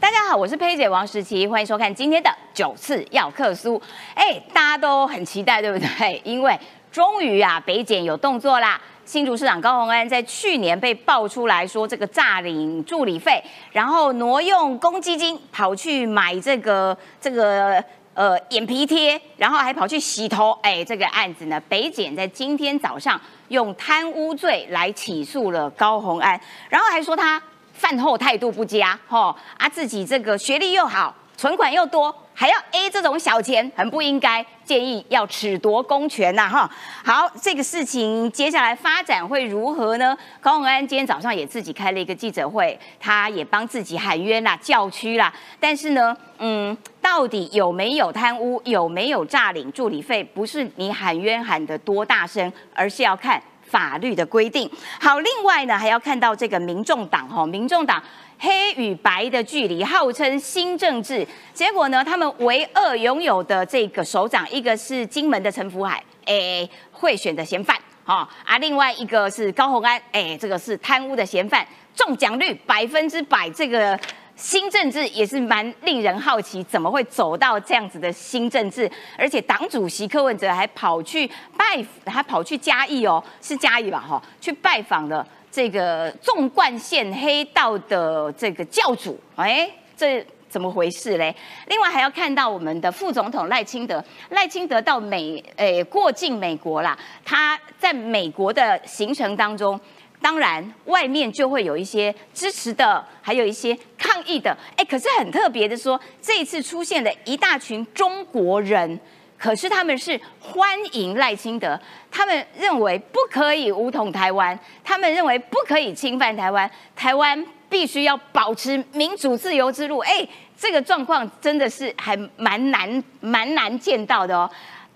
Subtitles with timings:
[0.00, 3.80] 大家好，我是佩姐王时琪，欢迎收看今天的九次要客书。
[4.14, 6.18] 哎，大家都很期待，对不对？
[6.24, 6.58] 因为
[6.90, 8.80] 终于啊，北检有动作啦。
[9.04, 20.58] 新竹市长高虹安在去年被爆出来说这个诈领助理费，然后挪用公积金跑去买这个这个呃眼皮贴，然后还跑去洗头。
[20.62, 26.40] 哎，这个案子呢，北检在今天早上用贪污罪来起诉了高虹安，
[26.70, 27.42] 然后还说他
[27.80, 32.14] 饭后态度不佳，吼啊自己这个学历又好，存款又多。
[32.34, 36.70] 还要 A 这种小钱，很不应该，建议要褫夺公权呐，哈。
[37.04, 40.16] 好，这个事情接下来发展会如何呢？
[40.40, 45.32] 高永安今天早上也自己开了一个记者会，他也帮自己喊冤啦、叫屈啦。
[45.58, 54.68] 但是呢，嗯，到底有没有贪污，有没有诈领助理费，不是你喊冤喊得多大声，而是要看法律的规定。
[55.00, 58.02] 好，另外呢，还要看到这个民众党，哈，民众党。
[58.42, 62.02] 黑与白的距离，号称新政治，结果呢？
[62.02, 74.00] 他们唯二拥有的这个首长，一个是金门的陈福海，哎，贿选的嫌犯，哈啊，另外一个是高鸿安，哎，这个是贪污的嫌犯，中奖率百分之百，这个
[74.40, 78.90] 新政治也是蛮令人好奇，怎么会走到这样子的新政治？
[79.18, 84.00] 而且党主席柯文哲还跑去拜，还跑去嘉义哦，是嘉义吧？
[84.00, 85.26] 哈，去拜访了。
[85.52, 91.34] 这个纵贯线黑道的这个教主，哎，这怎么回事嘞？
[91.66, 96.96] 另外还要看到我们的副总统赖清德，赖清德到美，诶，过境美国啦。
[97.24, 99.78] 他在美国的行程当中，
[100.20, 104.56] 当然外面就会有一些支持的，还有一些抗议的。
[104.76, 109.00] 哎，可是很特别的说，这一次出现的一大群中国人。
[109.38, 120.00] 可是他们是欢迎赖清德，他们认为不可以武统台湾，他们认为不可以侵犯台湾，台湾必须要保持民主自由之路。
[120.00, 124.50] 哎，这个状况真的是还蛮难蛮难见到的哦。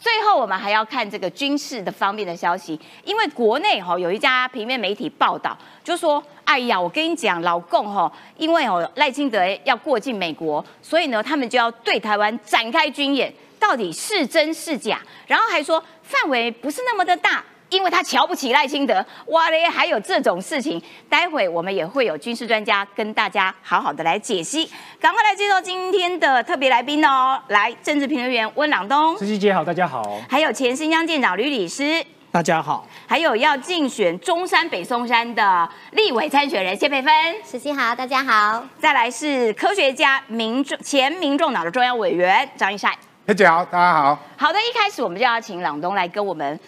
[0.05, 13.33] 最后我们还要看这个军事的方面的消息，因为国内哈有一家平面媒体报道，就说：哎呀，我跟你讲，老共哈，因为哦赖清德要过境美国，所以呢他们就要对台湾展开军演。
[13.59, 15.01] 到底是真是假？
[15.27, 17.43] 然后还说范围不是那么的大，
[17.75, 19.05] 因为他瞧不起赖清德。
[19.27, 24.71] 哇嘞，还有这种事情，待会我们也会有军事专家跟大家好好的来解析。
[25.01, 27.37] 赶快来介绍今天的特别来宾哦！
[27.49, 30.21] 来，政治评论员温朗东，司机姐好，大家好。
[30.29, 32.87] 还有前新疆舰长吕礼师，大家好。
[33.09, 37.13] 还有要竞选中山北松山的立委参选人谢佩芬，
[37.43, 38.65] 司机好，大家好。
[38.79, 42.93] 再来是科学家民众前民众党的中央委员张一善。
[43.27, 44.19] 大家好，大家好。
[44.37, 46.61] 好的，一开始我们就要请朗东来跟我们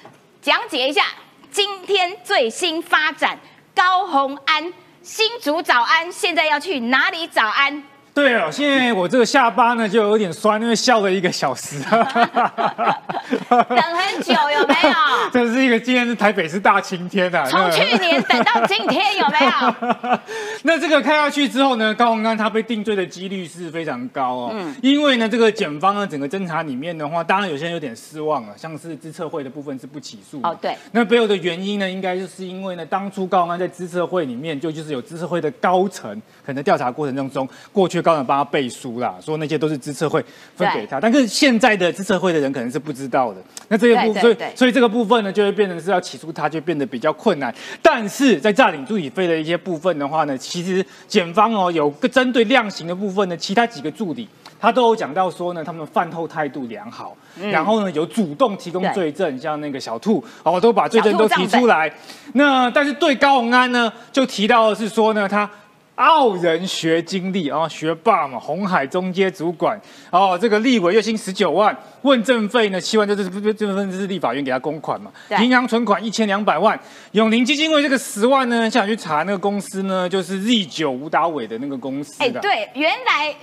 [0.46, 1.02] 讲解一下
[1.50, 3.36] 今天最新发展。
[3.74, 7.82] 高红安新竹早安，现在要去哪里早安？
[8.16, 12.00] 对哦，现在我这个下巴呢就有点酸，因为笑了一个小时， 等
[13.50, 14.96] 很久有没有？
[15.30, 20.18] 这是一个今天是台北是大晴天啊，从去年等到今天有没有？
[20.64, 36.10] 那这个开下去之后呢，高鸿安他被定罪的几率是非常高哦，嗯，因为呢这个检方呢整个侦查里面的话，当然有些人有点失望了，像是资策会的部分是不起诉哦，对，那背后的原因呢，应该就是因为呢当初高鸿安在资策会里面就就是有资策会的高层
[36.46, 38.05] 可能调查过程当中过去。
[38.06, 40.24] 高人帮他背书啦，说那些都是资策会
[40.54, 43.40] 分给他，但是现在的资策会的人可能是不知道的。
[43.66, 47.52] 那这个部分，所以所以这个部分呢，就会变成是要起诉他，就变得比较困难。
[47.82, 54.28] 但是在诈领助理费的一些部分的话呢，其实检方哦有个针对量刑的部分呢，其他几个助理
[54.60, 57.16] 他都有讲到说呢，他们饭后态度良好，
[57.50, 61.92] 然后呢有主动提供罪证，像那个小兔哦都把罪证都提出来。
[62.34, 65.50] 那但是对高鸿安呢，就提到的是说呢他。
[65.96, 69.80] 傲人学经历啊，学霸嘛，红海中街主管
[70.10, 75.10] 哦，这个立委月薪十九万，问政费呢七万，就是这这份是立法院给他公款嘛？
[75.40, 76.78] 银行存款一千两百万，
[77.12, 82.22] 永宁基金会这个十万呢，想去查那个公司呢，就是 Z 九吴达伟的那个公司。
[82.22, 83.34] 哎，对，原来。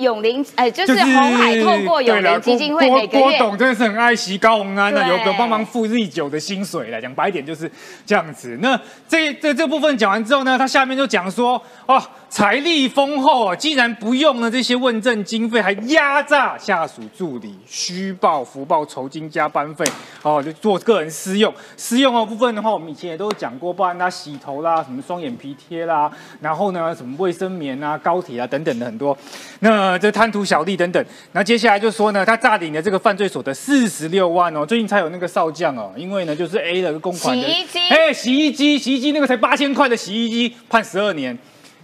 [0.00, 7.70] 永林，哎，就是红海透过永林基金会每个月，郭董真的是很爱惜高鸿安的，有个帮忙付日久的薪水来讲白一点就是
[8.04, 8.58] 这样子。
[8.60, 8.78] 那
[9.08, 19.84] 这这这部分讲完之后呢，他下面就讲说，哦，财力丰厚啊，既然不用了这些问政经费，还压榨下属助理，虚报福报酬金加班费，
[20.22, 21.52] 哦，就做个人私用。
[21.76, 26.10] 私用的部分的话，我们以前也都讲过，不然他洗头啦，什么双眼皮贴啦，
[26.40, 29.16] 然后呢，什么卫生棉啊、高铁啊等等的很多，
[29.60, 29.89] 那。
[29.90, 37.42] 呃，这贪图小利等等，那接下来就说呢，他诈领的这个犯罪所得四十六万哦，最近才有那个少将哦，因为呢就是 A 了个公款的。
[37.42, 41.36] 洗衣机，哎，洗衣机，洗衣机那个才八千块的洗衣机，判十二年。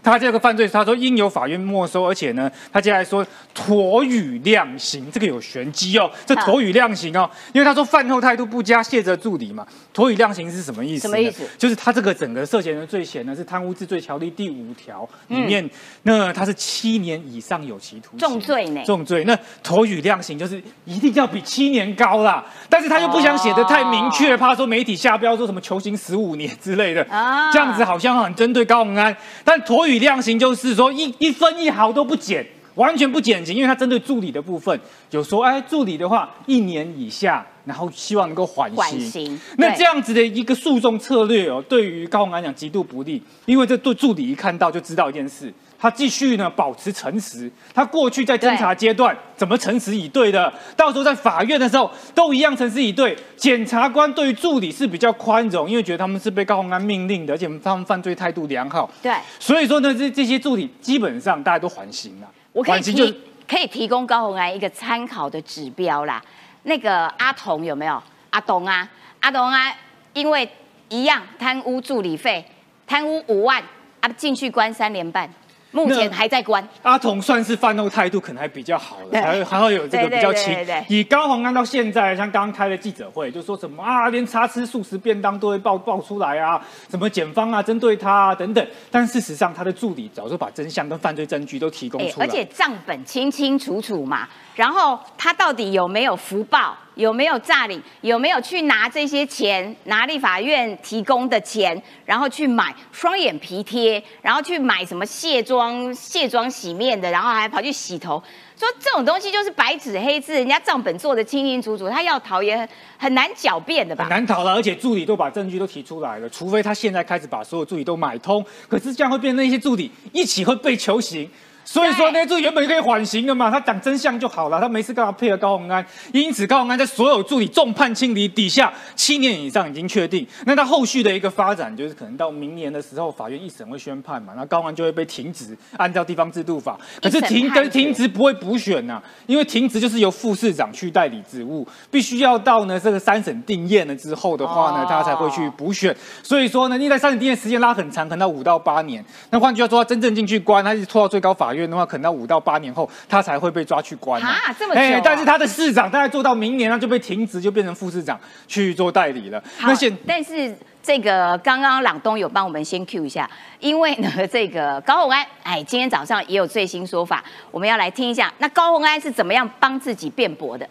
[0.06, 6.08] 他这个犯罪，他说应由法院没收，而且呢，他接下来说妥予量刑，这个有玄机哦。
[6.24, 9.66] 这妥予量刑哦，因为他说饭后态度不佳，卸责助理嘛。
[9.92, 11.02] 妥予量刑是什么意思？
[11.02, 11.42] 什么意思？
[11.58, 15.68] 就是他这个整个涉嫌的罪嫌呢，是贪污治罪条例第五条里面，
[16.04, 18.82] 那他是七年以上有期徒刑，重罪呢？
[18.86, 19.24] 重罪。
[19.24, 29.16] 那妥予量刑就是一定要比七年高啦，但是他又不想写的太明确，怕说媒体下标说什么求刑十五年之类的，啊这样子好像很针对高永安。
[29.42, 32.46] 但妥予量刑就是说一一分一毫都不减，
[32.76, 34.80] 完全不减刑，因为他针对助理的部分
[35.10, 38.70] 有说，哎，助理的话一年以下，然后希望能够缓
[39.00, 39.38] 刑。
[39.58, 45.52] 那这样子的一个诉讼策略哦，对于高鸿安讲极度不利，因为这对助理一看到就知道一件事。
[45.78, 53.14] 他继续呢保持诚实，他过去在侦查阶段怎么诚实以对的，到时候在法院的时候都一样诚实以对。
[53.36, 58.90] 检察官对于助理是比较宽容，因为觉得他们是被高洪安命令的，而且他们犯罪态度良好。
[59.02, 62.28] 对，所以说呢，这这些助理基本上大家都缓刑了。
[62.56, 66.22] 我可以提可以提供高红安一个参考的指标啦。
[66.62, 68.02] 那个阿童有没有？
[68.30, 68.88] 阿童啊，
[69.20, 69.70] 阿童啊，
[70.14, 70.48] 因为
[70.88, 72.42] 一样贪污助理费，
[72.86, 73.62] 贪污五万，
[74.00, 75.30] 啊进去关三年半。
[75.76, 76.66] 目前还在关。
[76.82, 80.56] 阿童算是饭后态度可能还比较好的，还还会有这个比较轻。
[80.88, 86.58] 以高宏安到现在，像刚刚开的记者会，就说什么啊，连查吃素食便当都会爆爆出来啊，
[86.88, 88.66] 什么检方啊针对他啊等等。
[88.90, 94.26] 但事实上，他的助理早就把真相跟犯罪证据都提供出来，而且账本清清楚楚嘛。
[94.54, 96.74] 然后他到底有没有福报？
[96.96, 97.80] 有没有诈领？
[98.00, 108.22] 有没有去拿这些钱，拿立法院提供的钱，然后去买双眼皮贴，然后去买什么卸妆、卸妆洗面的，然后还跑去洗头。
[108.58, 114.04] 说这种东西就是白纸黑字，人家账本做的清清楚楚，他要逃也很很难狡辩的吧？
[114.04, 121.30] 很难逃了，而且助理都把证据都提出来了，除非他现在开始把所有助理都买通，可是这样会变成那些助理一起会被求刑。
[121.66, 125.84] 所以说，那助理原本就可以缓刑的嘛，他讲真相就好了，他没事干嘛配合高鸿安？
[126.12, 130.24] 因此，高鸿安在所有助理重判清理底下，七年以上已经确定。
[130.44, 136.78] 那他后续的一个发展，就是可能到明年的时候，法院一审会宣判嘛，那高鸿安就会被停职，按照地方制度法。
[137.02, 145.94] 可是停跟停职不会补选呐，因为停职就是由副市长去代理职务，必须要到呢这个三审定验了之后的话呢，他才会去补选。
[146.22, 149.04] 所以说呢，因为三审定验时间拉很长，可能到五到八年。
[149.30, 151.55] 那换句话说，他真正进去关，他是拖到最高法院。
[151.56, 154.22] 院的话，可能要五到八年后，他才会被抓去关。
[154.22, 155.00] 啊，这么久！
[155.02, 159.42] 但是他的市长大概做到明年，他就被停职，就变成副市长去做代理了。
[159.62, 168.32] 那现但是这个刚刚朗东有帮我们先 Q 一下，因为呢， 这个高鸿安，哎，今天早上也有最新说法，我们要来听一下。
[168.38, 170.68] 那高鸿安是怎么样帮自己辩驳的？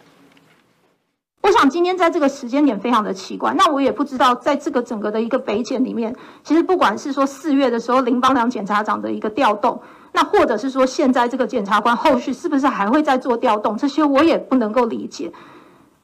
[1.42, 6.12] 我想今天在这个时间点非常的奇怪，那我也不知道在这个整个的一个北检里面，
[6.42, 9.80] 其实不管是说四月的时候林邦良检察长的一个调动。
[10.16, 13.76] 那或者是说，现在这个检察官后续是不是还会再做调动？
[13.76, 15.30] 这些我也不能够理解。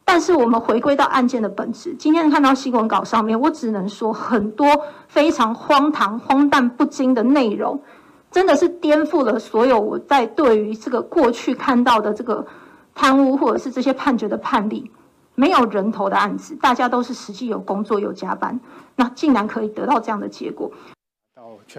[0.05, 4.67] 但是我们回归到案件的本质，今天看到新闻稿上面，我只能说很多
[5.09, 7.83] 非常荒唐、荒诞不经的内容，
[8.31, 12.47] 真的是颠覆了所有我在对于这个过去看到的这个
[12.95, 14.91] 贪污或者是这些判决的判例，
[15.35, 18.61] 没有人头的案子，大家都是实际有工作有加班，
[18.95, 20.71] 那竟然可以得到这样的结果。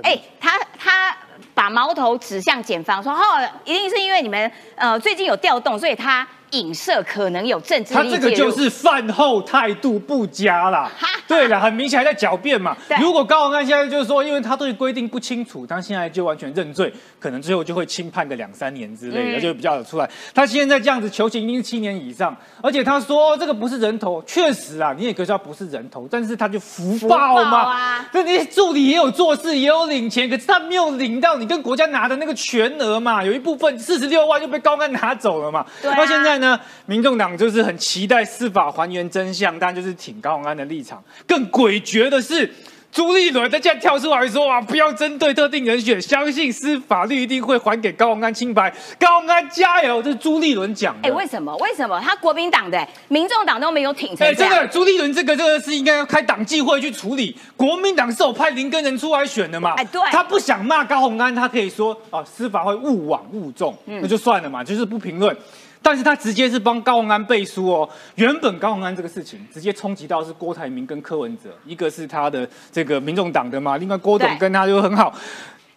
[0.01, 1.15] 哎，他他。
[1.53, 10.89] 把矛头指向检方，说：“哦，一定是因为你们呃最近有调动，所以他。”影射可能有政治，他这个就是饭后态度不佳啦。
[11.27, 12.75] 对了，很明显还在狡辩嘛。
[12.99, 20.07] 如果高宏安现在就是说，因为他对规定不清楚，他现在就完全认罪，可能最后就会轻判个两三年之类的，就比较有出来。
[20.33, 22.35] 他现在这样子求刑，一定是七年以上。
[22.61, 28.05] 而且他说这个不是人头，确实啊，你也可以说不是人头，但是他就福报嘛。
[28.11, 35.65] 那你助理也有做事，也有领钱，可是他没有领到你跟国家拿的那个全额嘛，有一部分四十六万就被高安拿走了嘛。
[35.81, 36.42] 那现在。
[36.43, 41.01] 那民众党就是很期待司法还原真相，但就是挺高宏安的立场。
[41.25, 42.53] 更诡谲的是，
[42.91, 48.69] 朱立伦在这样跳出来说啊，不要针对特定人选，相信司法律一定会还给高宏安清白。
[48.99, 50.03] 高宏安加油！
[50.03, 51.07] 这是朱立伦讲的。
[51.07, 51.55] 哎，为什么？
[51.57, 54.35] 为什么他国民党的、民众党都没有挺成这样？
[54.35, 57.35] 真的，朱立伦这个这个是应该要开党纪会去处理。
[57.55, 59.75] 国民党是有派林根人出来选的嘛？
[59.77, 60.01] 哎，对。
[60.11, 65.35] 他不想骂高宏安，他可以说啊，司法会误往误重，那就算了嘛，就是不评论。
[65.83, 67.87] 但是他直接是帮高鸿安背书哦。
[68.15, 75.13] 原本高鸿安这个事情直接冲击到是郭台铭跟柯文哲，一个是他的这个民众党的嘛，另外郭董跟他就很好。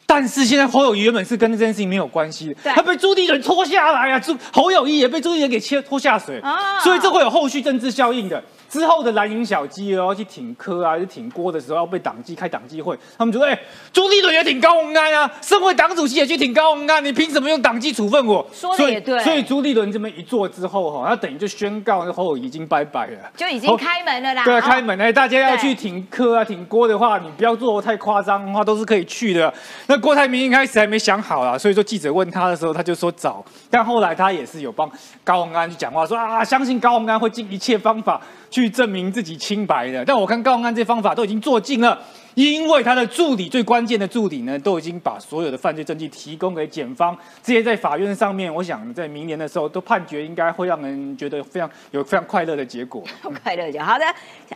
[0.07, 8.43] 但是现在侯友谊原本是跟这件事情没有关系的，他被朱立伦拖下来啊，朱侯友谊也被朱立伦给切拖下水，啊所以这会有后续政治效应的。
[8.69, 13.59] 之后的蓝营小鸡哦要去挺柯啊，去挺郭的时候要被党纪开党纪会，他们觉得：哎、
[13.93, 18.45] 朱立伦也挺高鸿安啊，身为党主席也去挺高鸿安，你凭什么用党纪处分我？
[18.53, 23.31] 所以说得也对所以朱立伦这么一做之后哈，他等于就宣告那侯友谊已经拜拜了。
[23.37, 24.45] 就已经开门了啦。
[24.45, 29.53] 对啊，哦开门哎，大家要去挺柯啊、挺郭的话，你不要做太夸张的话，都是可以去的。
[29.87, 34.91] 那郭台铭一开始还没想好啦，所以说记者问他的时候，他就说找，但后来他也是有帮
[35.25, 40.05] 高鸿安去讲话，说啊，相信高鸿安会尽一切方法去证明自己清白的。
[40.05, 41.99] 但我看高鸿安这方法都已经做尽了。
[42.35, 53.03] 因为他的助理最关键的助理呢，都已经把所有的犯罪证据提供给检方，这些在法院上面，我想在明年的时候都判决，应该会让人觉得非常有非常快乐的结果。
[53.43, 54.05] 快乐就好的。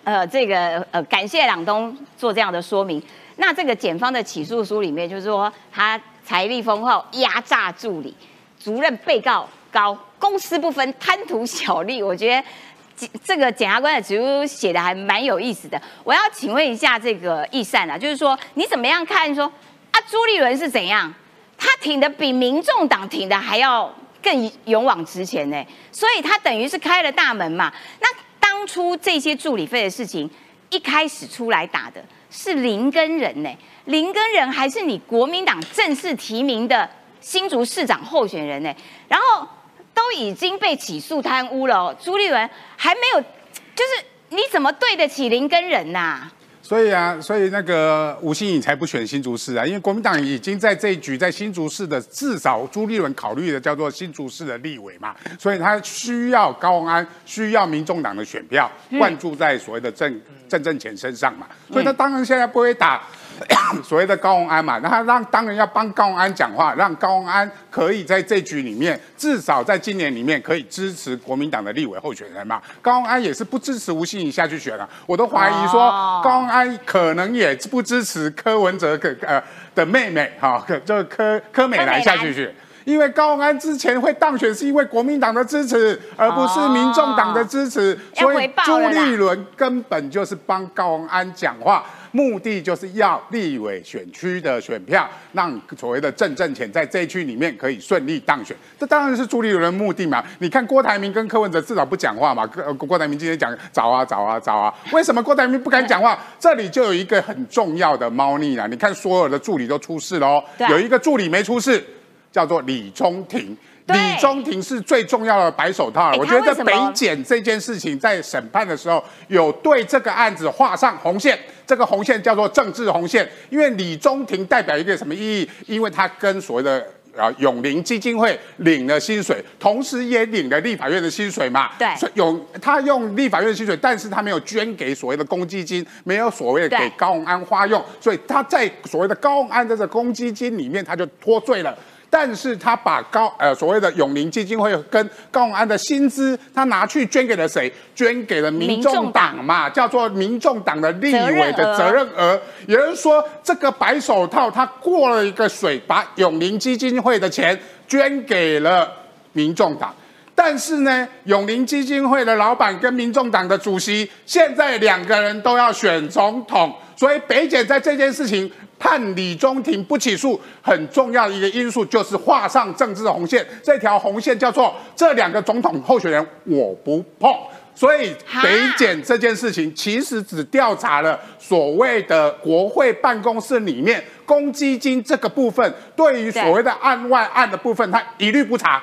[0.05, 3.03] 呃，这个呃，感谢朗东做这样的说明。
[3.37, 8.15] 那这个检方的起诉书里面，就是说他财力丰厚，压榨助理，
[8.63, 12.03] 主任被告高，公私不分，贪图小利。
[12.03, 12.49] 我觉得
[12.97, 15.81] 这这个检察官的指出写的还蛮有意思的。
[16.05, 19.45] 我要请问一下这个易善啊，就是说你怎么样看说
[19.91, 21.13] 啊，朱立伦是怎样？
[21.57, 27.73] 他挺的比民众党挺的还要更勇往直前呢，所以他等于是开了大门嘛。
[28.01, 28.09] 那
[28.39, 30.31] 当初这些助理费的事情，
[30.71, 33.51] 一开始出来打的是林根人呢，
[33.87, 36.89] 林根人还是你国民党正式提名的
[37.21, 38.73] 新竹市长候选人呢，
[39.09, 39.47] 然后
[39.93, 46.31] 都已经被起诉贪污了、哦，朱立伦还没有，就是你怎么对得起林根人呐、
[46.71, 63.03] 所以啊，所以那个吴欣颖才不选新竹市啊，因为国民党已经在这一局在新竹市的至少朱立伦考虑的叫做新竹市的立委嘛，所以他需要高鸿安，需要民众党的选票灌注在所谓的郑郑正前身上嘛，所以他当然现在不会打。
[63.83, 72.61] 所谓的高鸿安嘛，那他让当然要帮高鸿安讲话，让高鸿安可以在这局里面，至少在今年里面可以支持国民党的立委候选人嘛。
[72.83, 79.43] 高鸿安也是不支持吴欣颖下去选啊，我都怀疑说哦高鸿安可能也不支持柯文哲可呃
[79.75, 82.53] 的妹妹哈，可这个柯柯美兰下去选。
[82.87, 98.57] 因为高鸿安之前会当选，是因为国民党的支持，而不是民众党的支持，所以朱立伦根本就是帮高鸿安讲话，目的就是要立委选区的选票，让所谓的郑正前在这一区里面可以顺利当选。
[98.79, 100.25] 这当然是朱立伦的目的嘛。
[100.39, 106.19] 你看郭台铭跟柯文哲至少不讲话嘛， 柯呃郭台铭今天讲早啊早啊早啊，为什么郭台铭不敢讲话？
[106.39, 108.67] 这里就有一个很重要的猫腻啦！
[108.67, 111.85] 你看所有的助理都出事了哦，有一个助理没出事，
[112.33, 113.57] 叫做李中庭。
[113.87, 125.51] 对李中庭是最重要的白手套我觉得北检这件事情在审判的时候，有对这个案子画上红线，这个红线叫做政治红线，因为李中庭代表一个什么意义？
[125.67, 126.87] 因为他跟所谓的。
[127.19, 131.69] 啊，永林基金会领了薪水，同时也领了立法院的薪水嘛。
[131.77, 141.77] 对所以永他用立法院的薪水，但是他没有捐给所谓的公积金，没有所谓的给高鸿安花用，所以他在所谓的高鸿安的这个公积金里面，他就脱罪了。
[142.13, 147.73] 但是他把高呃所谓的永林基金会跟高永安的薪资，他拿去捐给了谁？
[147.95, 152.41] 捐给了民众党嘛，叫做民众党的立委的责任额。
[152.67, 158.91] 也就是说，这个白手套他过了一个水，把永林基金会的钱捐给了
[159.33, 159.95] 民众党。
[160.35, 168.51] 但是呢，永林基金会的老板跟民众党的主席，现在两个人都要选总统，所以北检在这件事情
[168.81, 173.47] 判李中庭不起诉，很重要的一个因素就是画上政治红线。
[173.63, 177.31] 这条红线叫做这两个总统候选人我不碰。
[177.73, 188.83] 所以哈北检这件事情其实只调查了所谓的国会办公室里面公积金这个部分，对于所谓的案外案的部分，他一律不查。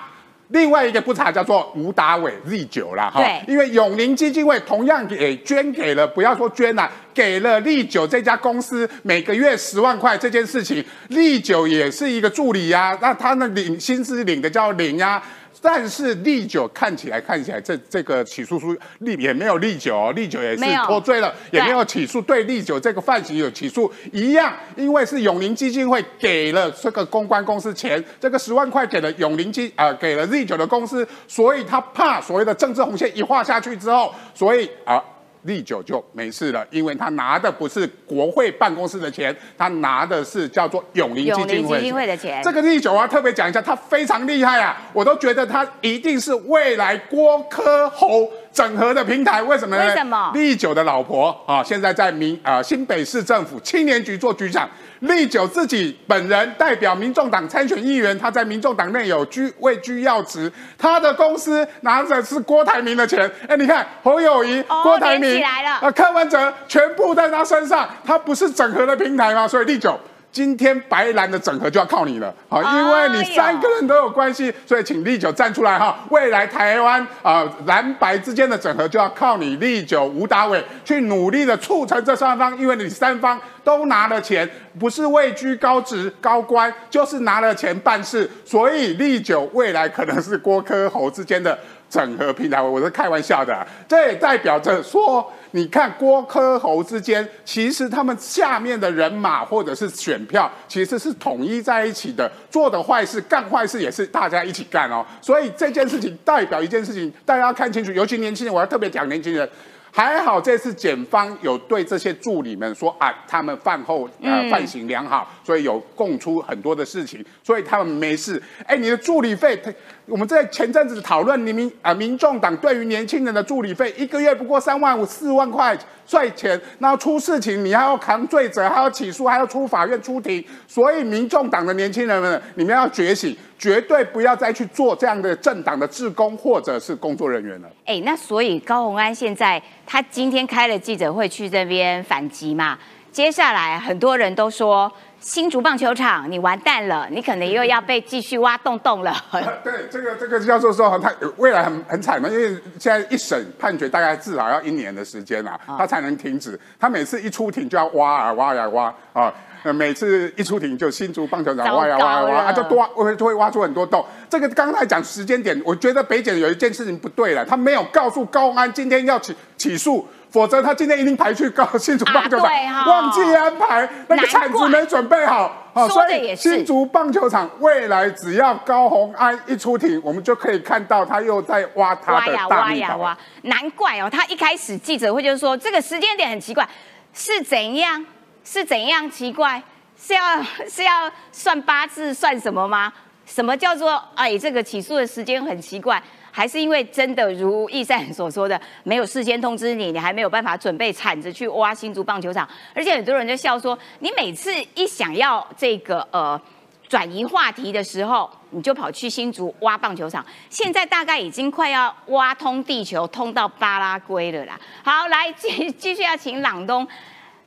[0.50, 3.22] 另外一个不查叫做吴达伟 Z 九啦，哈。
[3.22, 15.22] 对，因为永宁基金会同样也捐给了，不要说捐啦，给了利九这家公司每个月十万块这件事情，利九也是一个助理呀、那他那领薪资领的叫零呀、
[15.62, 35.04] 但是利九看起来看起来这这个起诉书利也没有利九哦，利九也是脱罪了，也没有起诉对利九这个犯行有起诉一样，因为是永宁基金会给了这个公关公司钱，这个十万块给了永宁基呃给了 Z 九的公司，所以他怕所谓的政治红线一画下去之后，所以啊。
[35.44, 44.78] 利久就没事了，因为他拿的不是国会办公室的钱，他拿的是叫做永林基金会基金会的钱这个利九我要特别讲一下，他非常厉害啊！
[44.94, 49.86] 我都觉得他一定是未来郭科侯整合的平台，为什么呢？
[49.86, 54.68] 为什么立九的老婆啊，现在在民啊新北市政府青年局做局长。
[55.02, 63.32] 立九自己本人代表民众党参选议员，他在民众党内有居位居要职，他的公司拿着是郭台铭的钱。
[63.48, 69.48] 哎，你看侯友谊、哦郭台铭来了啊，柯文哲全部在他身上，他不是整合的平台吗？
[69.48, 70.00] 所以立九。
[70.38, 75.98] 今天白蓝的整合就要靠你了，好，因为你三个人都有关系，所以请立九站出来哈。
[76.12, 84.48] 未来台湾啊蓝白之间的整合就要靠你立九吴达伟去努力的促成这三方，因为你三方都拿了钱，
[84.80, 91.58] 不是位居高职高官，就是拿了钱办事，所以立九未来可能是郭科侯之间的
[91.90, 105.06] 整合平台，我是开玩笑的啊、这也代表着说，你看郭科侯之间，其实他们下面的人马或者是选票，其实是统一在一起的，做的坏事、干坏事也是大家一起干哦。
[105.22, 109.50] 所以这件事情代表一件事情，大家要看清楚，尤其年轻人，我要特别讲年轻人。
[109.90, 118.40] 还好这次检方有对这些助理们说啊，他们饭后呃嗯饭行良好，所以有供出很多的事情，所以他们没事。
[118.68, 119.60] 哎，你的助理费，
[120.08, 137.68] 我们在前阵子讨论，你民啊民众党对于年轻人的助理费一个月不过三万五四万块税钱，然后出事情你还要扛罪责，还要起诉，还要出法院出庭，所以民众党的年轻人们，你们要觉醒，绝对不要再去做这样的政党的职工或者是工作人员了。
[137.86, 142.80] 哎，那所以高虹安现在他今天开了记者会去这边反击嘛，
[143.12, 149.16] 接下来很多人都说新竹棒球场你完蛋了，你可能又要被继续挖洞洞了。
[149.64, 156.60] 对，这个这个教授说他未来很很惨嘛，因为现在一审判决大概至少要一年的时间啊，他才能停止。
[156.80, 159.34] 他每次一出庭就要挖啊挖呀挖啊。
[159.64, 164.06] 呃，每次一出庭就新竹棒球场挖呀挖呀挖，啊，就多会就会挖出很多洞。
[164.30, 170.08] 这个刚才讲时间点，我觉得北检有一件事情不对了，他没有告诉高安今天要起起诉，
[170.38, 172.48] 否则他今天一定排去告新竹棒球场，
[172.86, 175.52] 忘记安排那个铲子没准备好。
[175.74, 186.70] 好，所以新竹棒球场未来只要高红安一出庭，我们就可以看到他又在挖他的挖呀大呀挖，难怪哦，他一开始记者会就是说这个时间点很奇怪，
[187.16, 188.06] 是怎样？
[188.44, 189.60] 是怎样奇怪？
[190.00, 190.22] 是要
[190.70, 192.94] 是要算八字算什么吗？
[193.28, 196.02] 什么叫做哎这个起诉的时间很奇怪？
[196.32, 206.40] 还是因为真的如易善所说的，没有事先通知你，你还没有办法准备铲子去挖新竹棒球场，而且很多人就笑说，你每次一想要这个呃
[206.88, 210.24] 转移话题的时候，你就跑去新竹挖棒球场。
[210.48, 214.60] 现在大概已经快要挖通地球，通到巴拉圭了啦。
[214.84, 216.88] 好，来继继续要请朗东。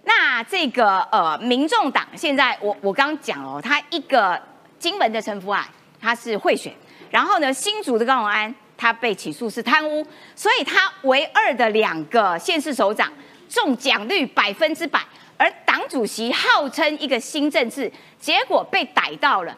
[0.03, 4.41] 那这个呃，民众党现在我我刚刚讲哦，他一个
[4.81, 5.69] 金门的陈福海
[6.01, 6.73] 他是贿选，
[7.11, 13.13] 然后呢新竹的高永安他被起诉是贪污，所以他唯二的两个县市首长
[13.49, 14.99] 中奖率百分之百，
[15.37, 19.57] 而党主席号称一个新政治，结果被逮到了，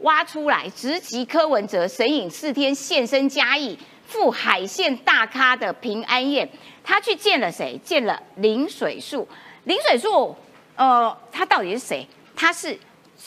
[0.00, 6.46] 挖出来直击柯文哲神隐四天现身嘉义赴海线大咖的平安宴，
[6.84, 7.80] 他去见了谁？
[7.82, 9.26] 见了林水树。
[9.64, 10.36] 林水树，
[10.76, 12.06] 呃，他到底是谁？
[12.36, 12.78] 他是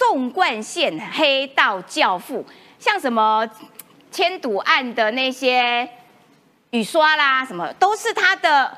[0.02, 2.44] 纵贯线黑道教父，
[2.80, 3.48] 像什么
[4.10, 5.88] 千赌案的那些
[6.72, 8.76] 雨刷啦，什么都是他的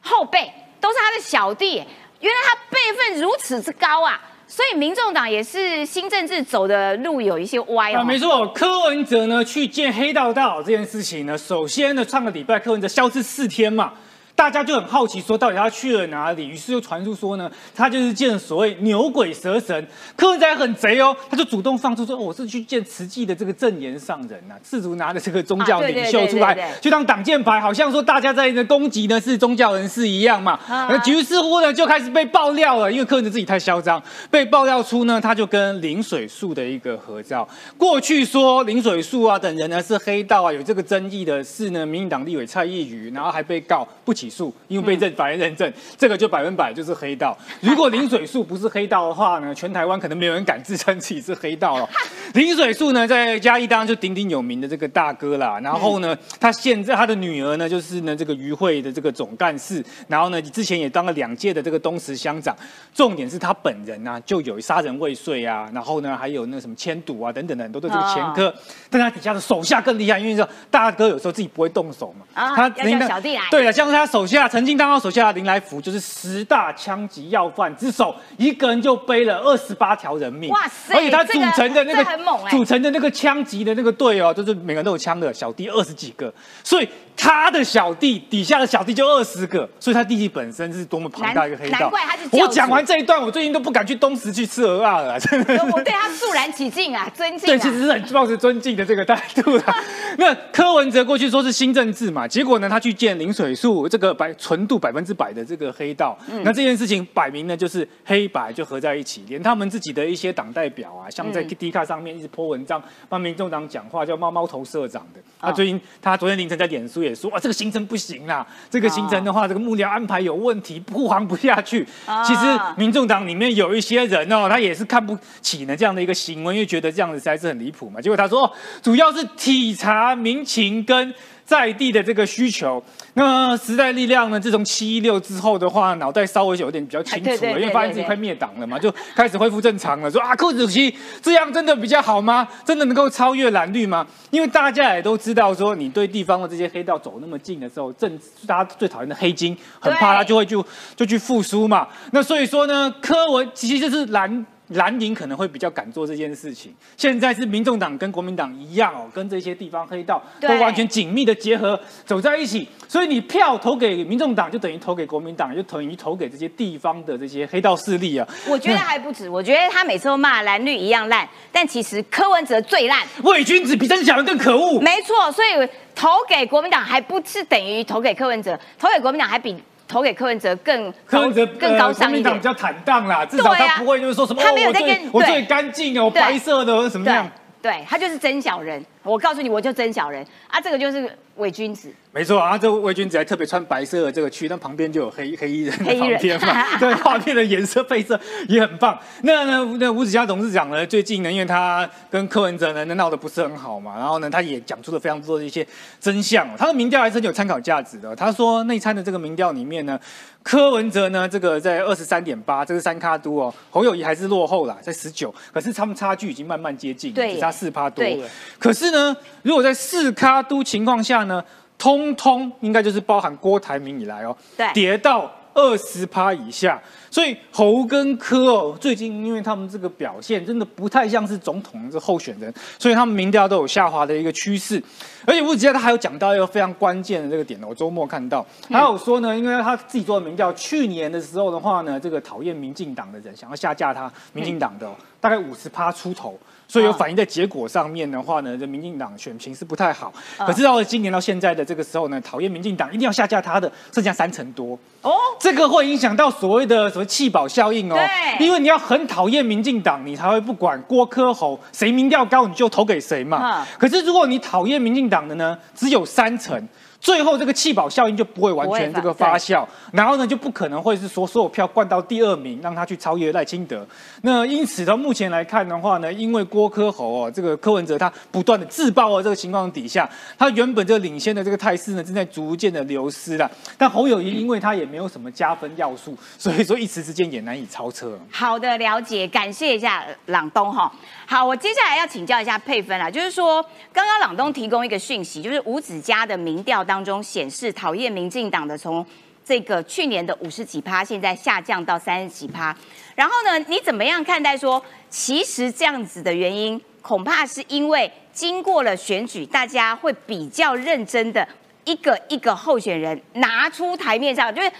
[0.00, 0.48] 后辈，
[0.80, 1.82] 都是他的小弟。
[2.20, 4.20] 原来他辈分如此之高啊！
[4.46, 7.98] 所以民众党也是新政治走的路有一些歪哦。
[7.98, 13.92] 啊，没错，柯文哲呢去见黑道大佬这件事情呢，首先呢上个礼拜柯文哲消失四天嘛。
[14.36, 16.46] 大家就很好奇，说到底他去了哪里？
[16.48, 19.86] 于是就传出说呢，他就是见所谓牛鬼蛇神。
[20.16, 30.58] 柯文哲很贼哦，他就主动放出说，哦我是去见慈济的这个正言上人呐、试图拿着这个宗教领袖出来，对对对去当挡箭牌，好像说大家在那攻击呢是宗教人士一样嘛。
[30.68, 37.48] 啊那于是乎呢，就开始被爆料了，因为柯文哲自己太嚣张，被爆料出呢，他就跟林水树的一个合照。
[37.78, 47.36] 过去说林水树啊等人呢是黑道啊，有这个争议的是呢，民进党立委蔡依瑜，然后还被告不起诉，因为被认法院认证，这个就百分百就是黑道。
[47.60, 51.88] 如果林水树不是黑道的话呢， 全台湾可能没有人敢自称自己是黑道了。
[52.34, 55.58] 林水树呢，在嘉义当然就鼎鼎有名的这个大哥啦。
[55.60, 62.54] 然后呢，他现在他的女儿呢，就是呢这个渔会的这个总干事，然后呢之前也当了两届的这个东石乡长。
[62.92, 68.52] 重点是他本人呢、就有杀人未遂啊，然后呢还有那什么迁赌啊等等的很多的这个前科。
[68.90, 80.50] 但他底下的手下更厉害，因为说大哥有时候自己不会动手嘛，啊他要叫小弟来对了，像他手下曾经当到手下的林来福，就是十大枪击要犯之首，一个人就背了二十八条人命。
[80.50, 91.72] 哇塞而且他组成的那个组成的那个枪击的那个队哦，就是每个人都有枪的小弟二十几个，所以他的小弟底下的小弟就二十个，所以他弟弟本身是多么庞大一个黑道。
[91.72, 95.64] 难难怪他是我讲完这一段，我最近都不敢去东石去吃鹅啊了，真的是。
[95.72, 97.58] 我对他肃然起敬啊， 尊敬对，啊。
[97.58, 99.74] 其实是很抱着尊敬的这个态度的。
[100.18, 115.20] 那柯文哲过去说是新政治嘛，结果呢，他去见林水树这个百纯度百分之百的这个黑道，嗯那这件事情摆明呢就是黑白就合在一起，连他们自己的一些党代表啊，像在嗯 D 卡上面一直 po 文章帮民众党讲话，叫猫猫头社长的。
[115.20, 121.86] 哦他最近他昨天凌晨在脸书也说，啊，这个行程不行啦，这个行程的话，这个幕僚安排有问题，护航不下去。
[122.06, 122.40] 哦其实
[122.76, 128.00] 民众党里面有一些人哦，他也是看不起呢这样的一个行为，因为觉得这样子实在是很离谱嘛。
[128.00, 131.14] 结果他说，哦，主要是体察民情跟
[131.44, 132.82] 在地的这个需求。
[133.16, 140.10] 那时代力量呢，自从七一六之后的话，脑袋稍微有点比较清楚了，对对对因为发现自己快灭党了嘛，就开始恢复正常了。
[140.10, 142.46] 说啊，柯主席这样真的比较好吗？
[142.64, 144.04] 真的能够超越蓝绿吗？
[144.30, 150.64] 因为大家也都知道，说你对地方的这些黑道走那么近的时候，政大家最讨厌的黑金，很怕他就会就
[150.96, 151.86] 就去复苏嘛。
[152.10, 154.44] 那所以说呢，柯文其实就是蓝。
[154.68, 162.66] 蓝营可能会比较敢做这件事情，现在是民众党跟国民党一样哦，跟这些地方黑道都完全紧密的结合，走在一起。
[162.88, 168.26] 所以你票投给民众党，就等于投给国民党，就等于投给这些地方的这些黑道势力啊。
[168.48, 173.06] 我觉得还不止，我觉得他每次都骂蓝绿一样烂，但其实柯文哲最烂。
[173.24, 174.80] 伪君子比真小人更可恶。
[174.80, 175.48] 没错，所以
[175.94, 179.54] 投给国民党还不是等于投给柯文哲，投给国民党还比
[179.86, 182.40] 投给柯文哲更柯文哲更高尚一点民党比。
[182.40, 187.72] 较坦荡啦，至少他不会就是说什么，他没有在跟对最我最干净哦，我白色的什么样对。
[187.72, 190.60] 对他就是真小人，我告诉你，我就真小人啊！
[190.60, 191.90] 这个就是伪君子。
[192.14, 198.96] 没错啊，这魏君子还特别穿白色的这个区，但旁边就有黑黑衣人的黑衣人旁边嘛， 对，画面的颜色配色也很棒。
[199.22, 205.66] 那呢，那吴子嘉董事长呢，最近呢，因为他跟柯文哲呢闹得不是很好嘛，然后呢，他也讲出了非常多的一些
[206.00, 206.52] 真相、哦。
[206.56, 208.14] 他的民调还是很有参考价值的。
[208.14, 209.98] 他说内参的这个民调里面呢，
[210.44, 218.30] 柯文哲呢这个在二十三点八，这个三咖都哦，侯友谊还是落后啦，在十九，可是他们差距已经慢慢接近，对只差四趴多对耶。
[218.56, 221.42] 可是呢，如果在四咖都情况下呢，
[221.78, 226.80] 通通应该就是包含郭台铭以来哦，对跌到二十趴以下。
[227.10, 234.82] 所以侯跟柯哦，最近因为他们这个表现真的不太像是总统的候选人，所以他们民调都有下滑的一个趋势。
[235.24, 246.38] 而且吴子嘉他还有讲到一个非常关键的这个点呢，我周末看到，他有说呢，因为他自己做的民调，去年的时候的话呢，这个讨厌民进党的人想要下架他，民进党的、哦大概五十趴出头。
[246.66, 250.12] 所以有反映在结果上面的话呢，这民进党选情是不太好。
[250.38, 254.78] 可是到了今年到现在的这个时候呢，讨厌民进党一定要下架他的剩下三成多。
[255.02, 257.94] 哦，这个会影响到所谓的什么弃保效应哦。
[257.94, 263.60] 对因为你要很讨厌民进党，你才会不管郭科侯谁民调高你就投给谁嘛。
[263.60, 266.68] 嗯可是如果你讨厌民进党的呢，只有三成。
[267.04, 269.62] 最后这个气保效应就不会完全这个发酵，
[269.92, 273.86] 然后呢就不可能会是说所有票灌到第二名，让他去超越赖清德。
[274.22, 283.50] 那因此到目前来看的话呢，因为郭科侯哦，这个柯文哲他不断的自爆哦这个情况底下，他原本这个领先的这个态势呢正在逐渐的流失了。
[283.76, 288.18] 但侯友谊因为他也没有什么加分要素，所以说一时之间也难以超车。
[288.30, 290.90] 好的，了解，感谢一下朗东哈。
[291.26, 293.62] 好，我接下来要请教一下佩芬啦，就是说，
[293.92, 299.04] 刚刚朗东提供一个讯息，就是吴子嘉的民调当当中显示，讨厌民进党的从
[299.44, 302.72] 这个去年的五十几趴，现在下降到三十几趴。
[303.16, 304.80] 然后呢，你怎么样看待说，
[305.10, 311.44] 其实这样子的原因，恐怕是因为经过了选举，大家会比较认真的
[311.82, 314.70] 一个一个候选人拿出台面上，就是。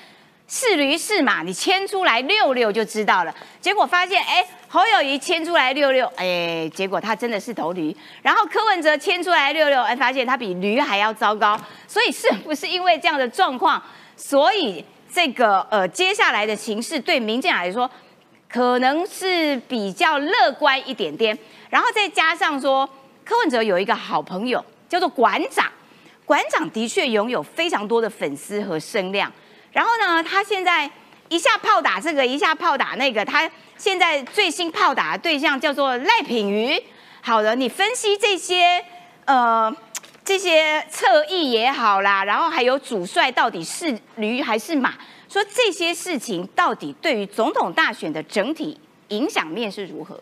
[0.46, 3.35] 是驴是马，你牵出来遛遛就知道了。
[3.61, 7.96] 结果发现，哎，侯友谊牵出来遛遛，哎，结果他真的是头驴。
[8.22, 11.59] 然后柯文哲牵出来遛遛，哎，发现他比驴还要糟糕。
[11.88, 13.83] 所以是不是因为这样的状况，
[14.16, 17.90] 所以这个呃接下来的形势对民进党来说，
[18.48, 21.37] 可能是比较乐观一点点。
[21.70, 22.88] 然后再加上说，
[23.24, 25.72] 柯文哲有一个好朋友叫做馆长，
[26.26, 29.33] 馆长的确拥有非常多的粉丝和声量。
[29.74, 30.90] 然后呢，他现在
[31.28, 33.24] 一下炮打这个，一下炮打那个。
[33.24, 36.82] 他现在最新炮打的对象叫做赖品妤。
[37.20, 38.84] 好的，你分析这些
[39.24, 39.74] 呃
[40.24, 44.94] 这些侧翼也好啦，然后还有主帅到底是驴还是马，
[45.28, 50.18] 说这些事情到底对于总统大选的整体影响面是如何？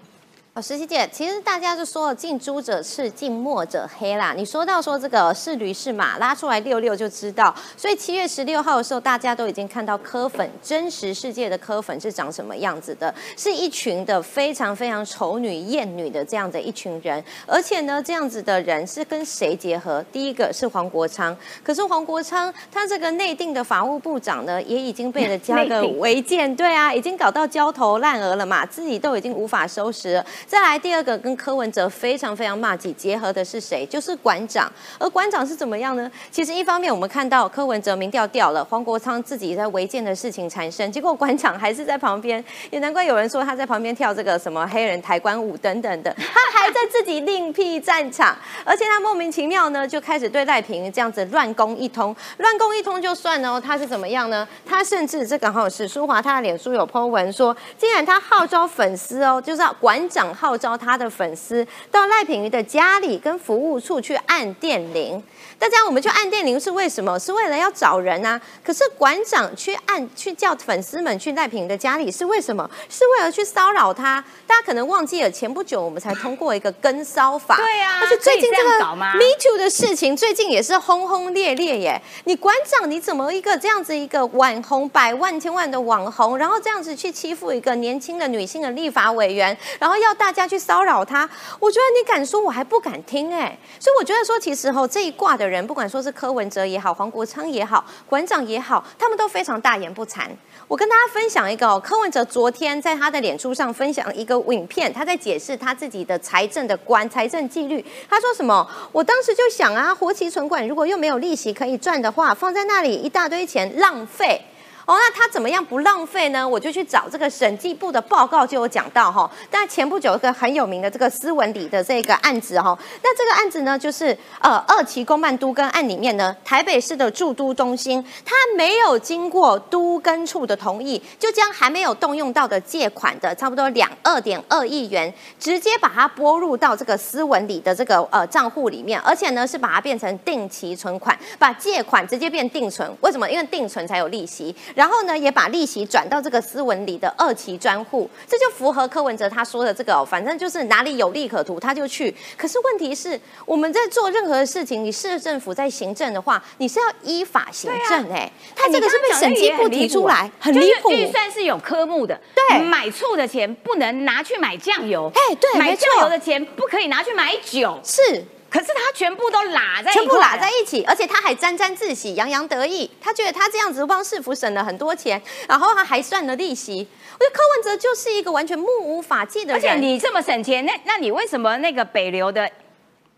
[0.55, 4.35] 哦，石琪姐，其实大家就说了“近朱者赤，近墨者黑”啦。
[4.37, 7.55] 你说到说这个是驴是马，拉出来遛遛就知道。
[7.75, 17.25] 所以七月十六号的时候，大家都已经看到科粉真实世界的科粉是长什么样子的，是一群的非常非常丑女艳女的这样的一群人。
[17.47, 20.05] 而且呢，这样子的人是跟谁结合？
[20.13, 21.35] 第一个是黄国昌，
[21.65, 30.23] 可是黄国昌他这个内定的法务部长呢，也已经被人家的 违建，对啊，已经搞到焦头烂额了嘛，自己都已经无法收拾。
[30.47, 33.87] 再来第二个跟柯文哲非常非常骂起结合的是谁？
[33.87, 34.71] 就是馆长。
[34.99, 36.11] 而馆长是怎么样呢？
[36.31, 54.47] 其实一方面我们看到柯文哲民调掉了，黄国昌自己在违建的事情产生，结果馆长还是在旁边，也难怪有人说他在旁边跳这个什么黑人抬棺舞等等的， 他还在自己另辟战场，而且他莫名其妙呢就开始对赖平这样子乱攻一通，乱攻一通就算了，他是怎么样呢？
[54.67, 60.73] 他甚至这个好像史书华他的脸书有 po 文说，竟然他号召粉丝哦，就是要馆长号召。
[60.83, 65.23] 他的粉丝到赖品瑜的家里跟服务处去按电铃，
[65.59, 67.17] 大家我们去按电铃是为什么？
[67.19, 68.41] 是为了要找人啊。
[68.65, 72.69] 可是馆长去按去叫粉丝们去赖品瑜的家里是为什么？
[72.89, 74.25] 是为了去骚扰他。
[74.47, 77.57] 大家可能忘记了，前不久我们才通过一个跟骚法。
[77.57, 82.01] 对啊，而且最近这个 Me Too 的事情最近也是轰轰烈烈耶。
[82.25, 90.63] 你馆长你怎么一个这样子一个网红百万千万的网红，然后这样子去欺负一个年轻的女性的立法委员，然后要大家去。
[90.63, 93.59] 骚扰他，我觉得你敢说，我还不敢听哎。
[93.81, 100.29] 所以我觉得说，其实吼这一卦的人，不管说是柯文哲也好，黄国昌也好，馆长也好，他们都非常大言不惭。
[100.69, 107.85] 我跟大家分享一个哦，柯文哲昨天在他的脸书上分享一个影片，他在解释他自己的财政的观、财政纪律。
[108.09, 108.65] 他说什么？
[108.93, 114.41] 我当时就想啊，活期存款如果又没有利息可以赚的话，放在那里一大堆钱浪费。
[114.85, 116.47] 哦，那他怎么样不浪费呢？
[116.47, 119.31] 我就去找这个审计部的报告，就有讲到哈。
[119.51, 142.91] 但前不久一个很有名的这个斯文里的这个案子哈，那这个案子呢，就是呃二期公办都跟案里面呢，台北市的驻都中心，他没有经过都跟处的同意，就将还没有动用到的借款的差不多两二点二亿元，直接把它拨入到这个斯文里的这个呃账户里面，而且呢是把它变成定期存款，把借款直接变定存。
[143.01, 143.31] 为什么？
[143.31, 144.55] 因为定存才有利息。
[144.75, 152.15] 然后呢，也把利息转到这个斯文里的二期专户，这就符合柯文哲他说的这个，反正就是哪里有利可图他就去。
[152.37, 158.31] 可是问题是，我们在做任何事情，你市政府在行政的话，你是要依法行政哎。
[158.55, 160.91] 他这个是被审计部提出来，很离谱。
[160.91, 168.25] 预算是有科目的，对，买醋的钱不能拿去买酱油，哎，对，买酱油的钱不可以拿去买酒，是。
[168.53, 172.91] 可是他全部都拉在全部拉在一起，而且他还沾沾自喜、洋洋得意。
[173.01, 176.87] 他觉得他这样子帮市府省了很多钱，然后他还算了利息。
[177.15, 179.57] 我觉得柯文哲就是一个完全目无法纪的人。
[179.57, 182.51] 而且你这么省钱，那那你为什么那个北流的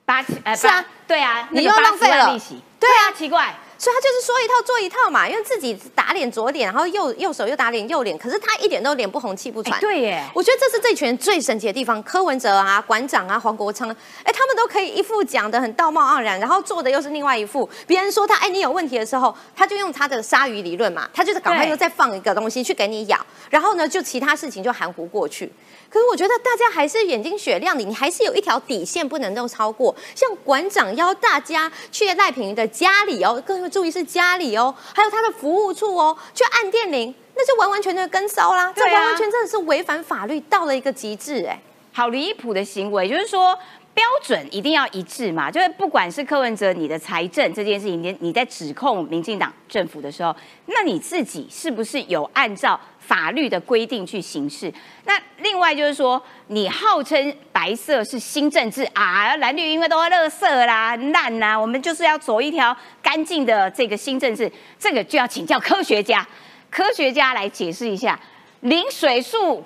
[0.04, 3.52] 八呃是啊，对啊，你又浪费了利息，对啊，奇怪。
[3.76, 9.78] 所以他就是说一套做一套嘛，因为自己打脸左脸，然后右右手又打脸右脸，可是他一点都脸不红气不喘。
[9.80, 12.02] 对耶，我觉得这是这群人最神奇的地方。
[12.02, 13.90] 柯文哲啊，馆长啊，黄国昌，
[14.22, 17.68] 哎，他们都可以一副讲的很道貌岸然，然后做的又是另外一副。
[17.86, 23.18] 别人说他哎你有问题的时候，他就用他的鲨鱼理论嘛，他就是赶快又再放一个东西去给你咬，
[23.50, 25.52] 然后呢就其他事情就含糊过去。
[25.94, 29.94] 可是我觉得大家还是眼睛雪亮的，你还是有一条底线不能够超过。
[30.12, 43.56] 像馆长邀大家去赖品瑜的家里哦，各位注意是家里哦，还有他的服务处哦，去按电铃，那就完完全全跟骚啦，这完完全真的是违反法律到了一个极致哎，好离谱的行为，就是说。
[43.94, 50.34] 标准一定要一致嘛，就是不管是柯文哲你的财政这件事情，你你在指控民进党政府的时候，
[50.66, 54.72] 那你自己是不是有按照法律的规定去行事？
[55.04, 66.26] 那另外就是说，你号称白色是新政治啊，蓝绿因为都垃圾啦、烂啦，我们就是要走一条干净的这个新政治，这个就要请教科学家，
[66.70, 68.18] 科学家来解释一下
[68.60, 69.64] 零水素。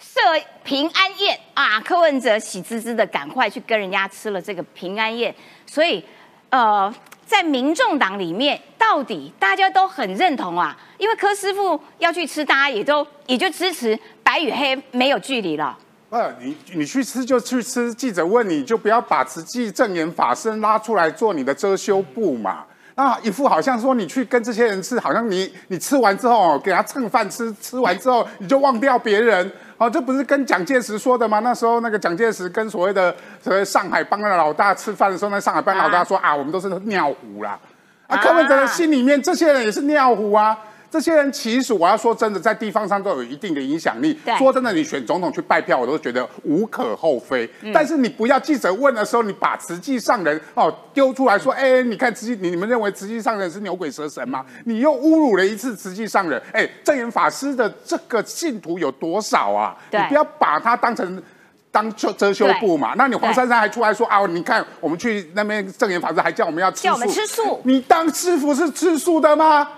[0.00, 0.20] 设
[0.62, 5.34] 平安宴啊，柯文哲喜滋滋的，赶快去跟人家吃了这个平安宴。
[5.66, 6.00] 所以，
[6.50, 6.94] 呃，
[7.28, 15.78] 在民众党里面，到底大家都很认同啊，因为柯师傅要去吃，大家也都也就支持白与黑没有距离了。
[16.08, 22.64] 呃，你你去吃就去吃，记者问你就不要把慈济正言法师拉出来做你的遮羞布嘛。
[22.94, 29.52] 那，一副好像说你去跟这些人吃，好像你你吃完之后给他蹭饭吃，吃完之后你就忘掉别人。
[29.78, 31.38] 哦，这不是跟蒋介石说的吗？
[31.38, 37.58] 那时候那个蒋介石跟所谓的所谓上海帮的老大吃饭的时候，那上海帮老大说啊，我们都是尿壶啦。
[38.08, 40.58] 啊，柯文哲心里面这些人也是尿壶啊。
[40.90, 44.18] 这些人其实我要说真的，在地方上都有一定的影响力。
[44.38, 47.48] 说真的，你选总统去拜票，我都觉得无可厚非。
[47.74, 54.44] 但是你不要记者问的时候，你把慈济上人哦丢出来说，哎，你看慈济，你你们认为慈济上人是牛鬼蛇神吗？
[54.64, 56.42] 你又侮辱了一次慈济上人。
[56.52, 59.76] 哎，正言法师的这个信徒有多少啊？
[59.90, 61.22] 你不要把他当成
[61.70, 62.94] 当遮遮羞布嘛。
[62.96, 69.68] 那你黄珊珊还出来说啊，你看我们去那边正言法师还叫我们要吃素，吃素，你当师傅是吃素的吗？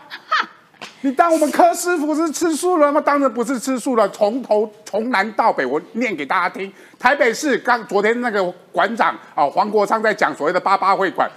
[1.02, 3.00] 你当我们柯师傅是吃素了吗？
[3.00, 4.06] 当然不是吃素了。
[4.10, 6.70] 从头从南到北，我念给大家听。
[6.98, 11.30] 台北市刚昨天那个馆长啊，黄国昌在讲所谓的八八会馆，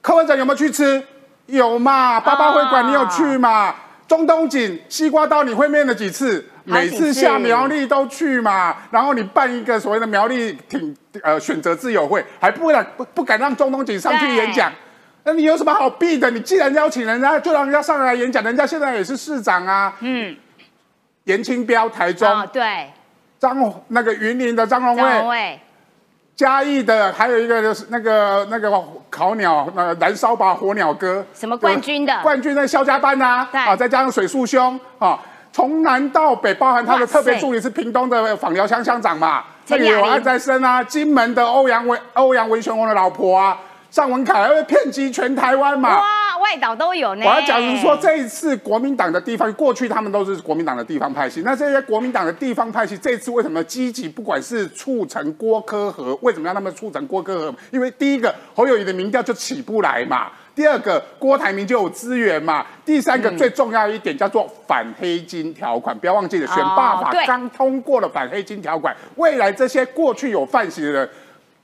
[0.00, 1.02] 柯文哲有没有去吃？
[1.46, 2.18] 有嘛？
[2.20, 3.74] 八八会馆你有去嘛？
[4.08, 6.44] 中东锦西瓜刀你会面了几次？
[6.64, 8.74] 每次下苗栗都去嘛？
[8.90, 14.72] 然后你办一个所谓的苗栗挺呃选择自由会，还不敢不不敢让中东锦上去演讲。
[15.24, 16.30] 那你有什么好避的？
[16.30, 18.42] 你既然邀请人家，就让人家上来演讲。
[18.42, 19.94] 人家现在也是市长啊。
[20.00, 20.36] 嗯。
[21.24, 22.28] 严清标，台中。
[22.52, 22.90] 对。
[23.38, 25.60] 张那个云林的张荣卫。
[26.34, 31.24] 嘉义的还有一个就是那个那个烤鸟，那个燃烧吧火鸟哥。
[31.34, 32.20] 什么冠军的？
[32.22, 33.46] 冠军的肖家班呐。
[33.52, 35.20] 啊，再加上水树兄啊，
[35.52, 39.44] 从南到北，包含他的特别助理是屏东的访寮乡乡长嘛。
[39.64, 43.56] 这里有安在生啊，金门的欧阳文欧阳文雄翁的老婆啊。
[43.92, 46.00] 尚文凯会遍及全台湾嘛？
[46.00, 47.26] 哇，外岛都有呢。
[47.26, 51.42] 我要讲是说，这一次国民党的地方，过去他们都是国民党的地方派系。
[51.44, 54.08] 那这些国民党的地方派系，这次为什么积极？
[54.08, 57.54] 不管是促成郭科和，为什么要他们促成郭科和？
[57.70, 60.30] 因为第一个侯友谊的民调就起不来嘛。
[60.54, 62.64] 第二个郭台铭就有资源嘛。
[62.86, 71.10] 第三个最重要一点叫做反黑金条款，不要忘记了，选罢法刚通过了反黑金条款，未来这些过去有犯行的人。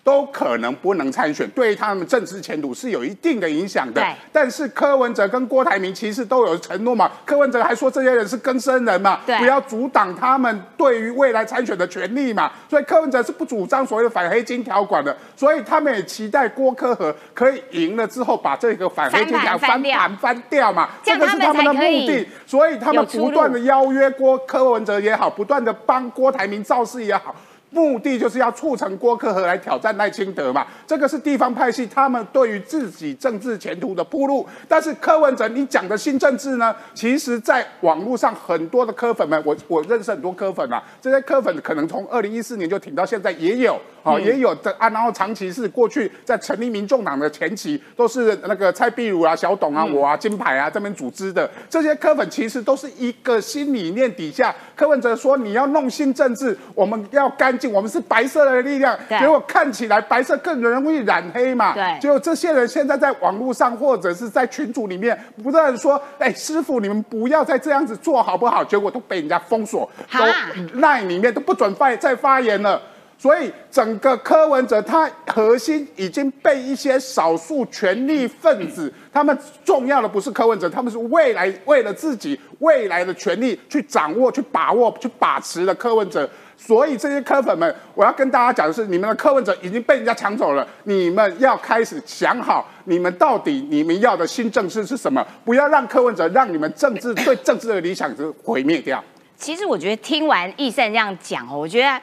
[0.04, 4.02] 都可能不能参选，对他们政治前途是有一定的影响的。
[4.32, 7.10] 但是柯文哲跟郭台铭其实都有承诺嘛。
[7.26, 12.50] 柯文哲还说这些人是更生人嘛，不要阻挡他们对于未来参选的权利嘛。
[12.70, 15.14] 所以柯文哲是不主张所谓的反黑金条款的。
[15.36, 20.88] 所以他们也期待郭柯和可以赢了之后把这个反黑金条翻盘翻掉嘛。
[21.02, 22.26] 这个是他们的目的。
[22.46, 27.34] 所以他们不断的邀约郭柯文哲也好，不断的帮郭台铭造势也好。
[27.70, 34.46] 目的就是要促成郭克和来挑战赖清德嘛，这个是地方派系他们对于自己政治前途的铺路。
[34.66, 43.78] 但是柯文哲你讲的新政治呢，其实在网络上很多的柯粉们，我我认识很多柯粉啊，这些柯粉可能从二零一四年就挺到现在也有。
[44.04, 54.54] 啊，也有的啊，然后长期是过去在成立民众党的前期，都是那个蔡壁如啊、小董啊、我啊、金牌啊这边组织的这些柯粉，其实都是一个新理念底下。
[54.74, 61.74] 柯文哲说你要弄新政治，我们要干净，我们是白色的力量，结果看起来白色更容易染黑嘛。
[61.74, 68.62] 对，结果这些人现在在网络上或者是在群组里面不断说，哎，师傅你们不要再这样子做好不好？
[68.62, 72.80] 结果都被人家封锁，都赖里面都不准发再发言了。
[73.20, 86.30] 所以整个柯文哲，他核心已经被一些少数权力分子，他们重要的不是柯文哲，他们是未来为了自己未来的权利去掌握、去把握、去把持的柯文哲。
[86.58, 95.24] 所以这些科粉们，我要跟大家讲的是，你们的柯文者已经被人家抢走了，你们要开始想好，你们到底你们要的新政治是什么？
[95.44, 99.02] 不要让柯文者让你们政治对政治的理想是毁灭掉。
[99.36, 102.00] 其实我觉得听完易善这样讲哦，我觉得。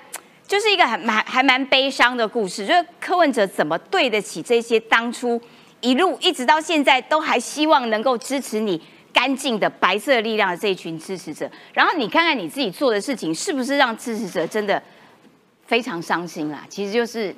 [0.47, 5.41] 就是一个还蛮还蛮悲伤的故事，就是柯文哲怎么对得起这些当初
[5.81, 8.79] 一路一直到现在都还希望能够支持你
[9.15, 14.81] 干净的白色力量的这一群支持者，然后你看看你自己做的事情是不是让支持者真的
[15.65, 16.65] 非常伤心啦？
[16.67, 17.33] 其实就是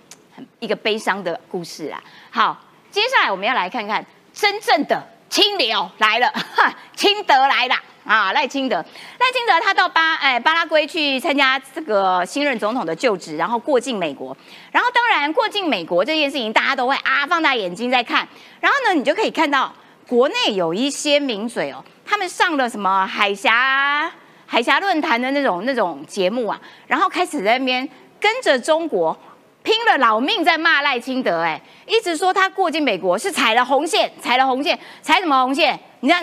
[0.60, 2.02] 一个悲伤的故事啦。
[2.32, 2.60] 好，
[2.90, 6.34] 接下来我们要来看看真正的清流来了，
[6.98, 7.76] 清德来了。
[8.08, 14.36] 啊，赖清德，赖清德他到巴哎巴拉圭去参加这个新任总统的就职，然后过境美国，
[14.72, 18.26] 然后当然过境美国这件事情大家都会啊放大眼睛在看，
[18.62, 19.74] 然后呢你就可以看到
[20.08, 24.12] 国内有一些名嘴哦，他们上了什么海峡
[24.46, 27.88] 海峡论坛的那种那种节目啊，然后开始在那边
[28.20, 29.16] 跟着中国。
[29.64, 35.78] 拼了老命在骂赖清德，哎，一直说他过境美国是踩了红线，踩了红线，踩什么红线？
[36.00, 36.22] 你知道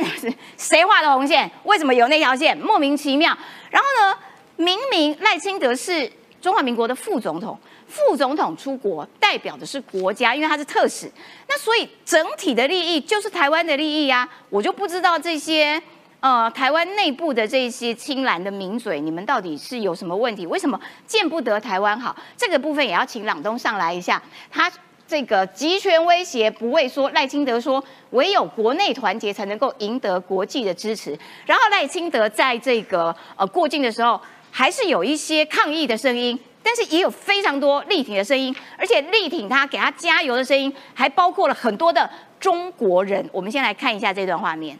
[0.57, 1.51] 谁画的红线？
[1.65, 2.57] 为什么有那条线？
[2.57, 3.37] 莫名其妙。
[3.69, 4.19] 然后呢，
[4.57, 7.59] 明明赖清德是中华民国的副总统，
[7.95, 11.09] 副总统出国代表的是国家，因为他是特使，
[11.49, 14.29] 那所以整体的利益就是台湾的利益呀。
[14.51, 15.81] 我就不知道这些。
[16.21, 20.47] 呃，台湾内部的这些青蓝的名嘴，你们到底是有什么问题？
[20.47, 22.17] 为什么见不得台湾好？
[22.35, 24.21] 这个部分也要请朗东上来一下。
[24.51, 24.71] 他。
[25.07, 27.11] 这个集权威胁不畏说。
[27.11, 31.17] 赖清德说，唯有国内团结才能够赢得国际的支持。
[31.45, 34.19] 然后赖清德在这个呃过境的时候，
[34.51, 42.09] 还是有一些抗议的声音，但是也有非常多力挺的声音，而且力挺他、给他加油的声音，还包括了很多的
[42.41, 43.29] 中国人。
[43.31, 44.77] 我们先来看一下这段画面。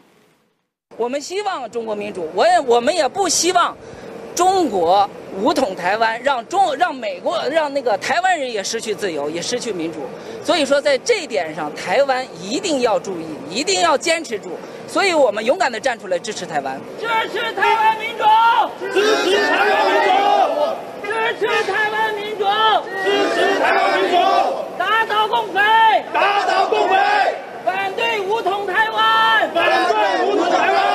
[0.97, 3.77] 我们希望中国民主，我也我们也不希望
[4.33, 5.09] 中国
[5.39, 9.99] 武统台湾，让中让美国让那个台湾人也失去自由，也失去民主。
[10.43, 14.51] 所以说，在这一点上，台湾一定要注意，一定要坚持住。
[14.87, 18.23] 所以我们勇敢地站出来支持台湾，支持台湾民主，
[18.79, 20.75] 支持台湾民主，
[21.39, 22.43] 支持台湾民主，
[23.03, 24.15] 支持台湾民主，
[24.77, 25.59] 打倒共匪，
[26.13, 26.95] 打倒共匪，
[27.65, 30.85] 反对武统台湾，反对武统台湾。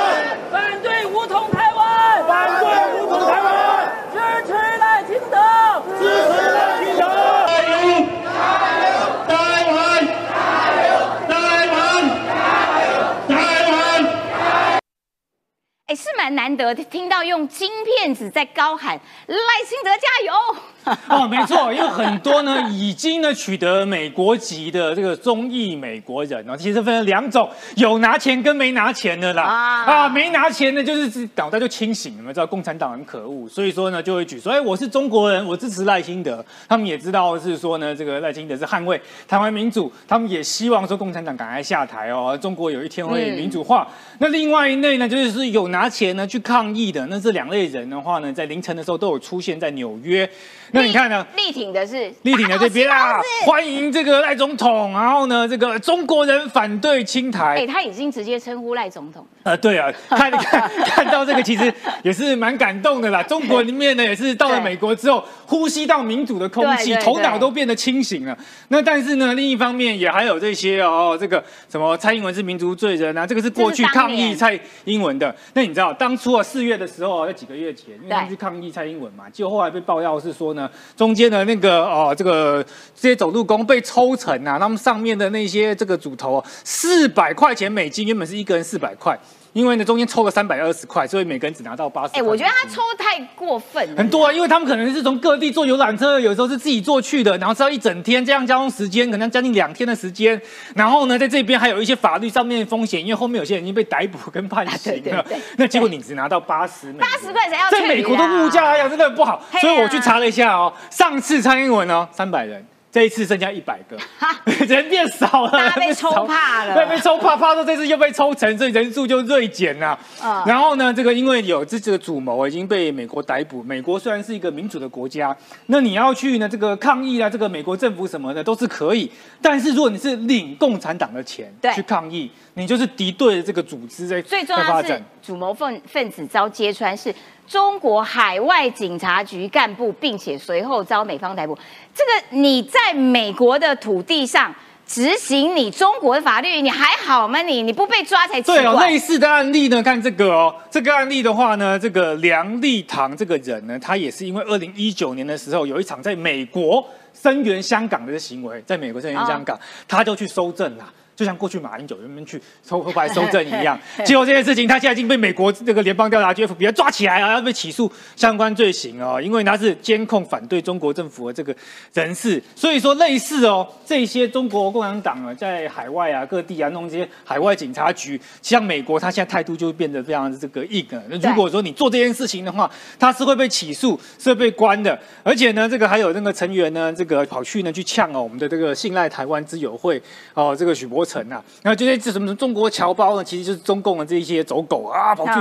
[15.91, 18.95] 哎，是蛮难得听到用金片子在高喊
[19.27, 19.37] 赖
[19.67, 20.57] 清德加油。
[21.09, 29.43] 哦，没错，因为很多呢已经呢取得美国籍的这个中裔美国人哦，其实分成两种，有拿钱跟没拿钱的啦。
[29.43, 36.45] 啊，没拿钱的，就是脑袋就清醒，你们知道共产党很可恶，所以说呢就会举说，哎，我是中国人，我支持赖清德。
[36.69, 43.87] 他们也知道是说呢，这个赖清德是捍卫台湾民主，他们也希望说共产党赶快下台哦，中国有一天会民主化。
[44.19, 50.29] 那另外一类呢，就是有拿钱呢去抗议的，那这两类人的话呢，在凌晨的时候都有出现在纽约。
[50.73, 51.27] 那你看呢？
[51.37, 54.93] 力挺的是力挺的这边啊，欢迎这个赖总统。
[54.93, 57.57] 然后呢，这个中国人反对青台。
[57.57, 59.27] 哎，他已经直接称呼赖总统。
[59.43, 63.23] 呃，对啊，看看 看到这个，其实也是蛮感动的啦。
[63.23, 68.37] 中国里面呢，也是到了美国之后，呼吸到民主的空气，头脑都变得清醒了。
[68.69, 75.35] 那但是呢，另一方面也还有这些哦，这个什么蔡英文是民族罪人啊，这个是过去抗议蔡英文的。
[75.55, 80.60] 那你知道，当初啊四月的时候，在几个月前，因为他们去抗议蔡英文嘛，结果后来被爆料是说呢。
[80.97, 89.19] 中间的那个哦，这个这些走路工被抽成啊，他们上面的那些这个主头四百块钱美金，原本是一个人四百块。
[89.53, 92.15] 因为呢，中间抽了三百二十块，所以每个人只拿到八十。
[92.15, 93.97] 哎，我觉得他抽太过分了。
[93.97, 100.41] 很多啊，因为他们可能是从各地坐游览车，有时候是自己坐去的，然后是要一整天这样交通时间，可能将近两天的时间。
[100.75, 105.25] 然后呢，在这边还有一些法律上面的风险，因为后面有些人已经被逮捕跟判刑了。
[105.59, 106.99] 那结果你只拿到八十美。
[106.99, 112.65] 八十块钱要在美国的物价来讲真的很不好，所以我去查了一下哦，上次蔡英文呢三百人。
[112.93, 113.97] 这一次剩下一百个，
[114.67, 119.97] 人变少了，大被抽怕了，对，被抽怕，怕到这次又被抽成，所以人数就锐减了。
[120.21, 125.37] 啊然后呢，这个因为有这这个主谋已经被美国逮捕，美国虽然是一个民主的国家，
[125.67, 129.09] 那你要去呢这个抗议啊，这个美国政府什么的都是可以，
[129.41, 137.15] 但是如果你是领共产党的钱去抗议，你就是敌对这个组织在最重要是主谋分分子遭揭穿是。
[137.51, 141.59] 中国海外警察局干部，并且随后遭美方逮捕。
[141.93, 144.55] 这个你在美国的土地上
[144.87, 147.43] 执行你中国的法律，你还好吗？
[147.43, 148.57] 你你不被抓才奇怪。
[148.59, 160.89] 对哦，类似的案例呢，看这个哦，这个案例的话呢，这个梁立堂这个人呢，他也是因为二零一九年的时候有一场在美国声援香港的行为，在美国声援香港，他就去收证了。
[161.21, 171.55] 就像过去马英九原本去抽后排收证一样， 结果这件事情他现在已经被美国这个联邦调查局 FBI 抓起来啊，要被起诉相关罪行哦，因为他是监控反对中国政府的这个
[171.93, 181.03] 人士，所以说类似哦，这些中国共产党啊，在海外啊各地啊弄这些海外警察局，像美国他现在态度就会变得非常的这个硬了。
[181.11, 184.99] 那如果说你做这件事情的话，他是会被起诉，是会被关的。
[185.23, 190.01] 而且呢，这个还有那个成员呢，这个跑去呢去呛哦我们的这个信赖台湾之友会
[190.33, 191.05] 哦，这个许博。
[191.11, 193.25] 城啊，然后这些这什么中国侨胞呢？
[193.25, 195.33] 其实就是中共的这一些走狗啊，跑去，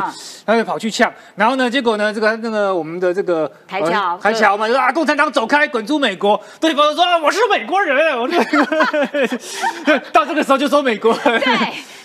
[0.45, 6.41] 他就跑去呛，然后呢，结果呢，这个那个我们的这个台侨，台侨嘛，就说啊，共产党走开，滚出美国。
[6.59, 8.27] 对方说啊，我是美国人，我
[10.11, 11.13] 到这个时候就说美国。
[11.13, 11.39] 对。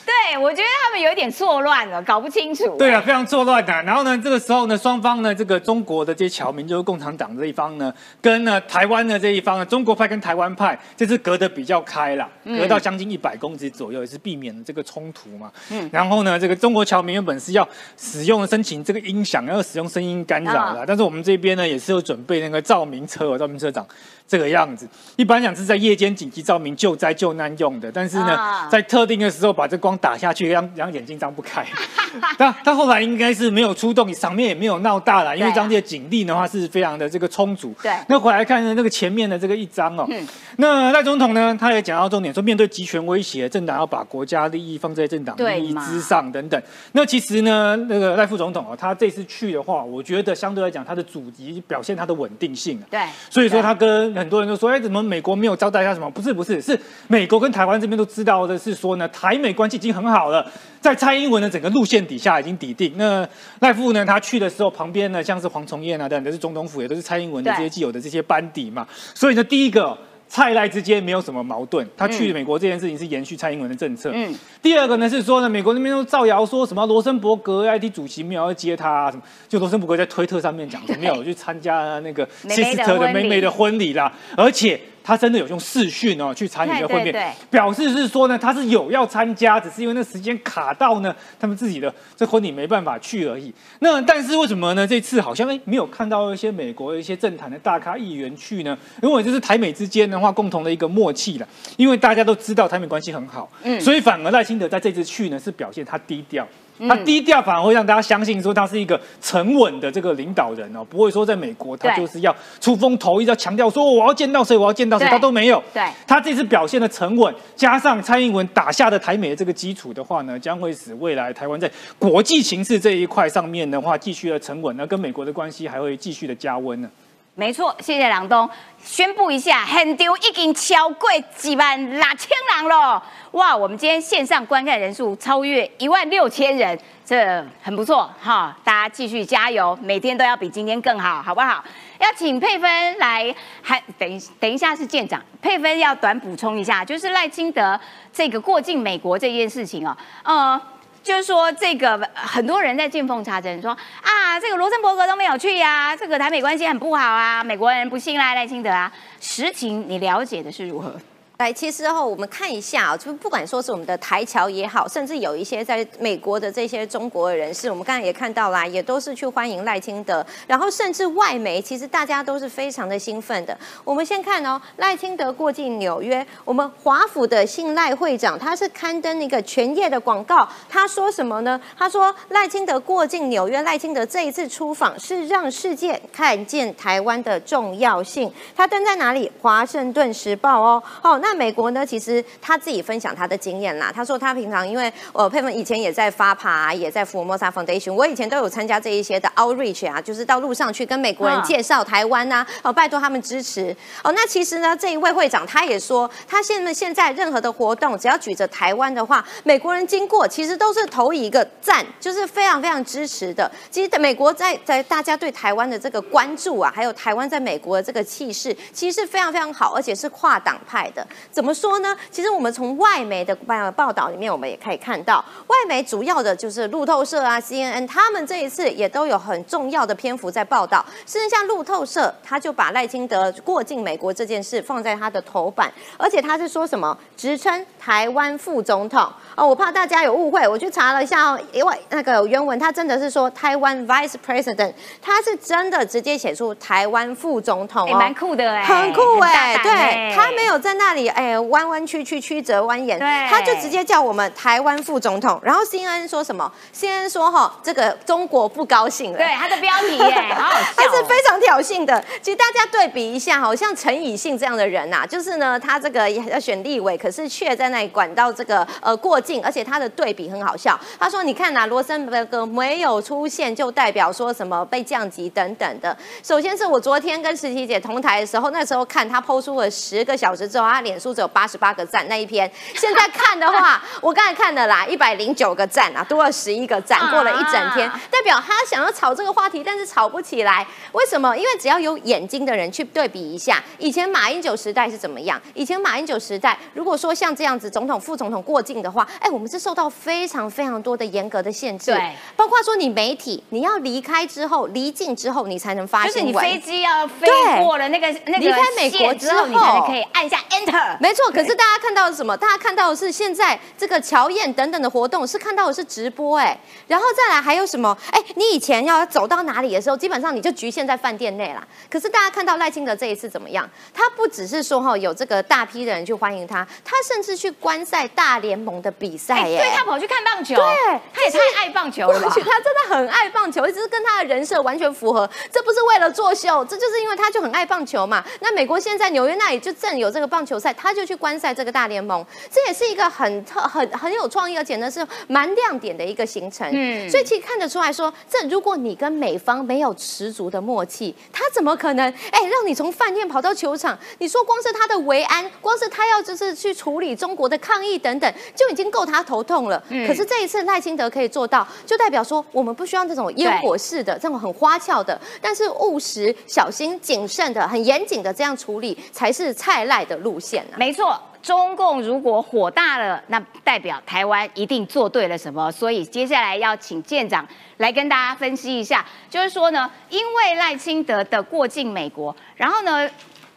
[0.07, 2.77] 对，我觉得他们有一点错乱了，搞不清楚。
[2.77, 3.73] 对啊，非常错乱的。
[3.83, 15.51] 然后呢，这个时候呢，双方呢，这个中国的这些侨民，就是共产党这一方呢，跟呢台湾的这一方呢，中国派跟台湾派，这次隔得比较开了，隔到将近一百公尺左右，也是避免了这个冲突嘛。
[15.71, 15.89] 嗯。
[15.91, 23.87] 然后呢，这个中国侨民原本是要使用申请这个音响，要使用声音干扰的，但是我们这边呢，也是有准备那个照明车，照明车长。
[24.27, 30.35] 这个样子，一般讲是在夜间紧急照明救灾救难用的，但是呢，在特定的时候把这光打下。
[30.35, 31.65] 去，让让眼睛张不开。
[32.37, 37.73] 他他后来应该是没有出动，场面也没有闹大了，因为当地的警力的话是非常的这个充足。
[37.83, 40.09] 对，那回来看呢，那个前面的这个一张哦，
[40.57, 46.61] 那赖总统呢，他也讲到重点，说面对集权威胁，政党要把国家利益放在政党利益之上等等。
[46.93, 52.81] 那其实呢，那个赖副总统哦，他这次去的话，我觉得相对来讲，他的主题表现他的稳定性。
[52.91, 56.11] 对，所以说他跟很多人都说，哎，怎么美国没有招待他什么？
[56.11, 56.79] 不是不是，是
[57.09, 60.45] 美国跟台湾这边都知道的是说呢，台美关系已经很好了，
[60.81, 62.93] 在蔡英文的整个路线底下已经抵定。
[62.97, 63.29] 那
[63.61, 68.87] 赖富呢，他去的时候旁边呢，像是黄崇彦啊等，都是总统府，也都是蔡英文的这些既有的这些班底嘛。
[69.15, 69.97] 所以呢，第一个。
[70.27, 74.11] 蔡赖之间没有什么矛盾，他去美国这件事情是延续蔡英文的政策。
[74.13, 84.81] 嗯，第二个呢是说呢，美国那边都造谣说什么罗森伯格 IT 主席没有要接他，啊什么就罗森伯格在推特上面讲说 没有去参加那个希斯特的妹妹的婚礼啦，而且。
[85.05, 93.53] 他真的有用视讯哦去参与这会面，表示是说呢，他是有要参加，只是因为那时间卡到呢，他们自己的这婚礼没办法去而已。
[93.81, 94.87] 那但是为什么呢？
[94.87, 98.77] 这次好像哎没有看到一些美国一些政坛的大咖议员去呢？
[99.03, 101.47] 因为这是台美之间的话共同的一个默契了，
[101.77, 106.49] 因为大家都知道台美关系很好，嗯，所以反而赖清德在这次去呢是表现他低调。
[106.89, 115.63] 他低调反而会让大家相信说他是一个沉稳的这个领导人哦，不会说在美国他就是要出风头，一直要强调说我要见到谁，我要见到谁，他都没有。
[115.73, 126.91] 对，他这次表现的沉稳，加上蔡英文打下的台美的这个基础的话呢，将会使未来台湾在国际形势这一块上面的话继续的沉稳，那跟美国的关系还会继续的加温呢。
[127.37, 133.03] 没错，谢谢梁东宣布一下，很丢已经超过几万六千人了。
[133.33, 138.57] 哇，我们今天线上观看人数超越一万六千人，这很不错哈！
[138.63, 141.65] 大家继续加油，每天都要比今天更好，好不好？
[141.99, 147.79] 要请佩芬来，还等等一下是舰长，佩芬要短补充一下，就是赖清德
[148.13, 150.61] 这个过境美国这件事情哦，呃。
[151.05, 158.91] 就是说，这个很多人在见缝插针，说啊，这个罗森伯格都没有去呀，这个台美关系很不好啊，美国人不信赖赖清德啊，
[159.21, 160.99] 实情你了解的是如何？
[161.39, 173.59] 来，其实哈，我们看一下啊，就不管说是我们的台侨也好，甚至有一些在美国的这些中国人士，我们刚才也看到啦，也都是去欢迎赖清德，然后甚至外媒，其实大家都是非常的兴奋的。
[173.83, 181.61] 我们先看哦，赖清德过境纽约，我们华府的信赖会长，他是刊登一个全页的广告，他说什么呢？
[181.77, 188.33] 他说赖清德过境纽约，赖清德这一次出访是让世界看见台湾的重要性。
[188.55, 189.29] 他登在哪里？
[189.43, 191.21] 华盛顿时报哦，哦。
[191.25, 191.87] 那美国呢？
[191.87, 193.91] 其实他自己分享他的经验啦。
[193.91, 204.13] 他说他平常因为呃佩芬以前也在发爬，也在福摩沙 Foundation，我以前都有参加这一些的 outreach 啊，就是到路上去跟美国人介绍台湾呐，哦拜托他们支持哦。
[204.13, 213.51] 那其实呢，这一位会长他也说，他现在现在任何的活动，只要举着台湾的话，美国人经过其实都是投一个赞，就是非常非常支持的。
[213.71, 221.07] 其实美国在在大家对台湾的这个关注啊，还有台湾在美国的这个气势，其实是非常非常好，而且是跨党派的。
[221.33, 221.55] 怎么？
[221.55, 221.97] 说呢？
[222.11, 230.85] 其实我们从外媒的报报道里面，我们也可以看到，外媒主要的就是路透社啊、CNN，他们这一次也都有很重要的篇幅在报道。
[231.07, 239.11] 甚至像路透社，他就把赖清德过境美国这件事放在他的头版，而且他是说什么，直称台湾副总统。
[239.37, 251.39] 哦，我怕大家有误会，我去查了一下哦，因为那个原文他真的是说台湾 Vice President，他是真的直接写出台湾副总统哦，蛮酷的哎，很酷哎，对他没有在那里哎。
[251.45, 255.39] 弯弯曲曲、曲折蜿蜒，他就直接叫我们台湾副总统。
[255.43, 259.19] 然后 CNN 说什么？CNN 说哈，这个中国不高兴了。
[259.19, 260.67] 对，他的标题耶， 好好笑。
[260.77, 262.03] 他是非常挑衅的。
[262.23, 270.79] 其实大家对比一下，好像陈以信这样的人呐，就是呢，他这个要选立委，可是却在那里管到这个呃过境，而且他的对比很好笑。
[271.01, 290.67] 他说：“你看呐，罗森伯格没有出现，就代表说什么被降级等等的。”首先是我昨天跟实习姐同台的时候，那时候看他抛出了十个小时之后，他脸书只有八十八个赞那一篇，现在看的话，我刚才看的啦，一百零九个赞啊，多了十一个赞，过了一整天，代表他想要炒这个话题，但是炒不起来。
[290.93, 291.37] 为什么？
[291.37, 295.41] 因为只要有眼睛的人去对比一下，以前马英九时代是怎么样？
[295.55, 307.27] 以前马英九时代，如果说像这样子总统、副总统过境的话，哎，我们是受到非常非常多的严格的限制，对，包括说你媒体你要离开之后，离境之后你才能发新闻，就是你飞机要飞
[307.63, 311.55] 过了那个那个离开美国之后，你才可以按下 Enter，没错，可是。
[311.55, 312.37] 大家看到的是什么？
[312.37, 316.59] 大家看到的是现在这个乔宴等等的活动，是看到的是直播哎，
[316.89, 317.97] 然后再来还有什么？
[318.11, 321.65] 哎，你以前要走到哪里的时候，基本上你就局限在饭店内啦。
[321.89, 323.71] 可是大家看到赖清德这一次怎么样？
[323.95, 329.15] 他不只是说哈有这个大批的人去欢迎他，他甚至去观赛大联盟的比。
[329.17, 329.59] 赛耶。
[329.59, 332.29] 对他跑去看棒球，对，他也太爱棒球了吧？
[332.29, 335.29] 他真的很爱棒球，只是跟他的人设完全符合。
[335.53, 338.23] 这不是为了作秀，这就是因为他就很爱棒球嘛。
[338.41, 346.69] 那美国现在纽约那里就正有这个棒球赛，他就去观赛这个大联盟，这也是一个很特、很很有创意，而且呢是蛮亮点的一个行程。
[346.73, 353.99] 嗯，所以其实看得出来说，这如果你跟美方没有十足的默契，他怎么可能哎让你从饭店跑到球场？
[354.19, 359.83] 你说光是他的维安，光是他要就是去处理中国的抗议等等，就已经够他头痛了。
[359.89, 370.79] 嗯，可是这一次赖清德可以做到，就代表说我们不需要这种烟火式的、这种很花俏的，但是务实、小心、谨慎的、很严谨的这样处理，才是蔡赖的路线啊。
[370.79, 375.73] 没错，中共如果火大了，那代表台湾一定做对了什么。
[375.73, 377.45] 所以接下来要请舰长
[377.79, 383.11] 来跟大家分析一下，就是说呢，因为赖清德的过境美国，然后呢。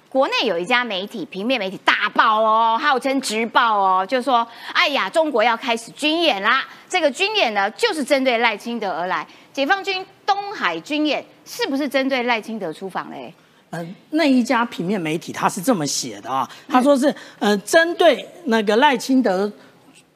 [0.09, 6.65] 国内有一家媒体，平面媒体大爆哦，号称直报哦，就说：“哎呀，中国要开始军演啦！
[6.87, 9.27] 这个军演呢，就是针对赖清德而来。
[9.51, 13.33] 解放军东海军演是不是针对赖清德出访嘞？”
[13.69, 19.51] 呃，那一家平面媒体他是这么写的啊，他说是呃，针对那个赖清德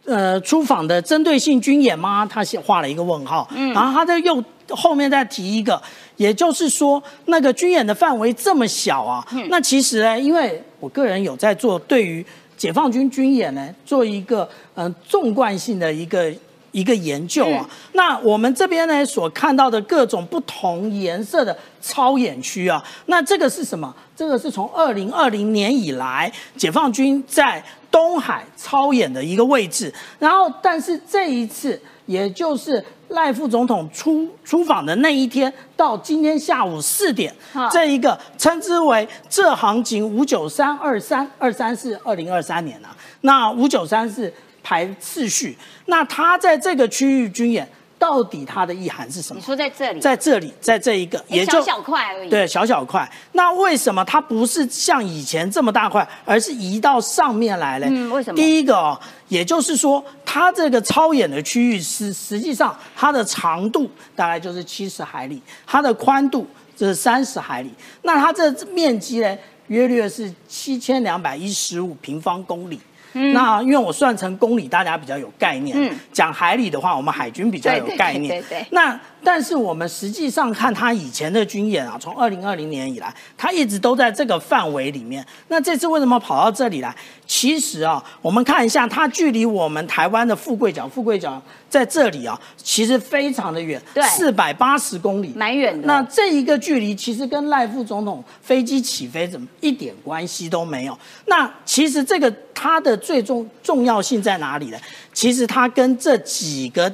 [0.05, 2.25] 呃出访的针对性军演吗？
[2.25, 5.81] 他写画了一个问号，然后他就又后面再提一个。
[6.17, 12.23] 也就是说，那个军演的范围这么小啊，那其实呢，因为我个人有在做对于
[12.55, 16.31] 解放军军演呢，做一个嗯纵贯性的一个
[16.71, 17.67] 一个研究啊。
[17.93, 23.91] 那我们这边呢所看到的各种不同颜色的超演区啊，那这个是什么？
[24.15, 29.93] 这个是从二零二零年以来解放军在东海超演的一个位置。
[30.17, 37.31] 然后，但是这一次，也就是赖副总统出出访的那一天，到今天下午四点，
[37.69, 44.33] 这一个称之为这行情五九三二三二三是二零二三年啊，那五九三是
[44.63, 47.69] 排次序，那他在这个区域军演。
[48.01, 49.39] 到底它的意涵是什么？
[49.39, 52.29] 你说在这里，在这里，在这一个，也就小小块而已。
[52.31, 53.07] 对，小小块。
[53.33, 57.85] 那为什么它不是像以前这么大块，而是移到上面来了？
[57.87, 58.35] 嗯，为什么？
[58.35, 67.69] 第一个哦，也就是说，它这个超演的区域是实际上它的长度大概就是七十海里，它的宽度是三十海里。
[68.01, 69.37] 那它这面积呢，
[69.67, 72.81] 约略是七千两百一十五平方公里。
[73.13, 75.75] 那因为我算成公里，大家比较有概念。
[75.77, 78.41] 嗯，讲海里的话，我们海军比较有概念。
[78.41, 78.65] 对对。
[78.71, 85.25] 那但是我们实际上看他以前的军演啊，从二零二零年以来，他一直都在这个范围里面。
[85.47, 86.95] 那这次为什么跑到这里来？
[87.27, 95.87] 其实啊，我们看一下，它距离我们台湾的富贵角，富贵角在这里啊，其实非常的远，对，四百八十公里，蛮远的。
[95.87, 100.97] 那这一个距离，其实跟赖副总统飞机起飞怎么一点关系都没有。
[101.27, 104.77] 那其实这个它的最重重要性在哪里呢？
[105.13, 106.91] 其实它跟这几个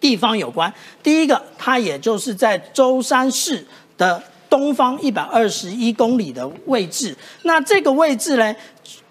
[0.00, 0.72] 地方有关。
[1.02, 3.66] 第一个，它也就是在舟山市
[3.96, 7.16] 的东方一百二十一公里的位置。
[7.42, 8.54] 那这个位置呢？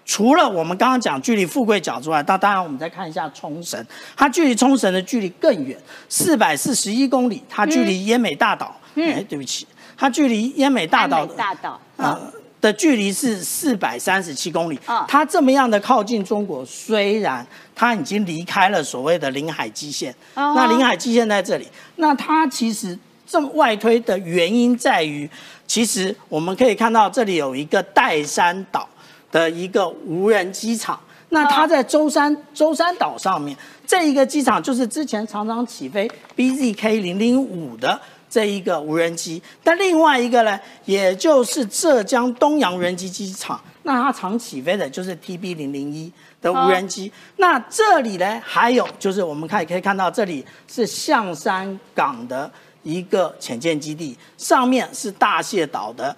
[0.08, 3.84] 除了我们刚刚讲距离富贵角之外，那当然我们再看一下冲绳，
[4.16, 5.76] 它距离冲绳的距离更远，
[6.08, 9.66] 四百四十一公里，它距离奄美大岛，哎，对不起，
[9.96, 12.20] 它距离奄美大岛大岛啊
[12.66, 17.46] 的距离是四百三十七公里，它这么样的靠近中国，虽然
[17.76, 25.30] 它已经离开了所谓的领海基线，那领海基线在这里，那它其实这么外推的原因在于，
[25.66, 28.88] 其实我们可以看到这里有一个岱山岛。
[29.32, 30.98] 的一个无人机场，
[31.30, 33.54] 那它在舟山舟山岛上面，
[33.86, 47.10] 这一个机场就是之前常常起飞 BZK 零零五的这一个无人机，但另外一个呢，也就是浙江东阳无人机机场，那它常起飞的就是 TB 零零一的无人机。
[47.36, 52.50] 那这里呢，还有就是我们看可以看到，这里是象山港的
[52.82, 56.14] 一个潜舰基地，上面是大蟹岛的。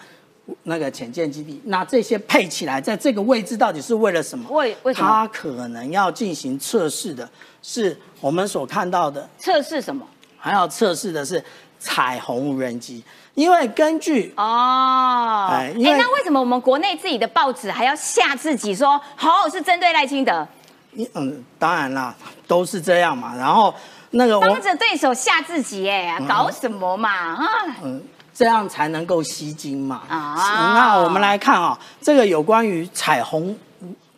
[0.63, 4.51] 那个潜舰基地，那这些配起来，在这个位置到底是为了什么？
[4.51, 5.07] 为为什么？
[5.07, 7.29] 它可能要进行测试的，
[7.63, 10.07] 是我们所看到的测试什么？
[10.39, 11.45] 还要测试的是
[11.79, 13.03] 彩虹无人机，
[13.35, 20.47] 因为根据哦，哎，那为什么我们国内自己的报纸还要吓自己说，好是针对赖清德？
[21.15, 22.15] 嗯，当然啦，
[22.47, 23.35] 都是这样嘛。
[23.37, 23.75] 然后
[24.11, 27.11] 那个帮着对手吓自己，哎，搞什么嘛？
[27.11, 27.47] 啊，
[27.83, 28.03] 嗯。
[28.35, 30.03] 这样才能够吸睛嘛？
[30.09, 33.53] 啊，那我们来看啊，这个有关于彩虹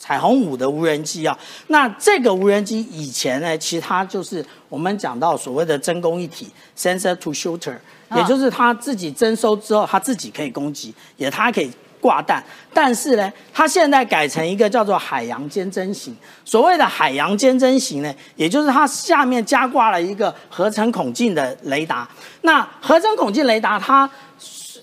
[0.00, 7.76] 彩虹五的无人机啊，那这个无人机以前呢，其实它就是我们讲到所谓的真攻一体 （sensor to shooter），
[8.16, 11.70] 也就是它自己征收之后，它自己可以攻击，也它可以
[12.00, 12.42] 挂弹，
[12.72, 16.16] 但是呢，它现在改成一个叫做海洋尖侦型。
[16.46, 22.08] 所谓的海洋尖侦型呢，也就是它下面加挂了一个合成孔径的雷达。
[22.40, 24.10] 那合成孔径雷达它。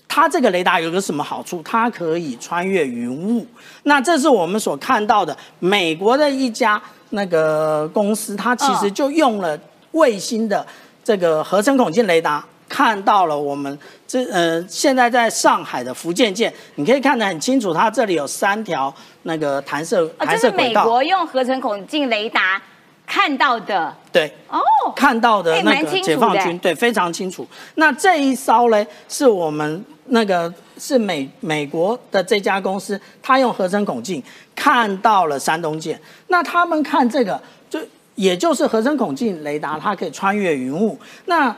[0.08, 1.62] 它这个雷达有个什么好处？
[1.62, 3.46] 它可以穿越云雾。
[3.82, 6.80] 那这是我们所看到的美国的一家
[7.10, 9.56] 那个公司，它其实就用了
[9.92, 10.66] 卫星的
[11.04, 18.92] 这个合成孔径雷达，看到了我们这呃现在在上海的福建舰，你可以看得很清楚，它这里有三条
[19.22, 20.84] 那个弹射弹射轨道。
[20.84, 22.60] 美国用合成孔径雷达
[23.08, 23.92] 看到的。
[24.12, 24.60] 对哦，
[24.94, 27.46] 看到的那个解放军对非常清楚。
[27.76, 29.84] 那这一艘嘞，是我们。
[30.10, 34.22] 那个是美美国的这家公司，他用合成孔径
[34.56, 36.00] 看到了山东舰。
[36.28, 37.38] 那他们看这个，
[37.68, 37.78] 就
[38.14, 40.98] 也就是合成孔径雷达，它可以穿越云雾。
[41.26, 41.54] 那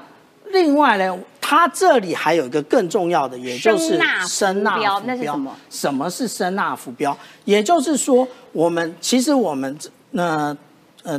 [0.46, 3.96] 另外呢，它这里还有一个更重要的，也就是
[4.26, 5.00] 声呐浮标。
[5.06, 5.56] 那是什么？
[5.70, 7.16] 什么是声呐浮标？
[7.44, 9.78] 也就是说，我们其实我们
[10.10, 10.56] 那呃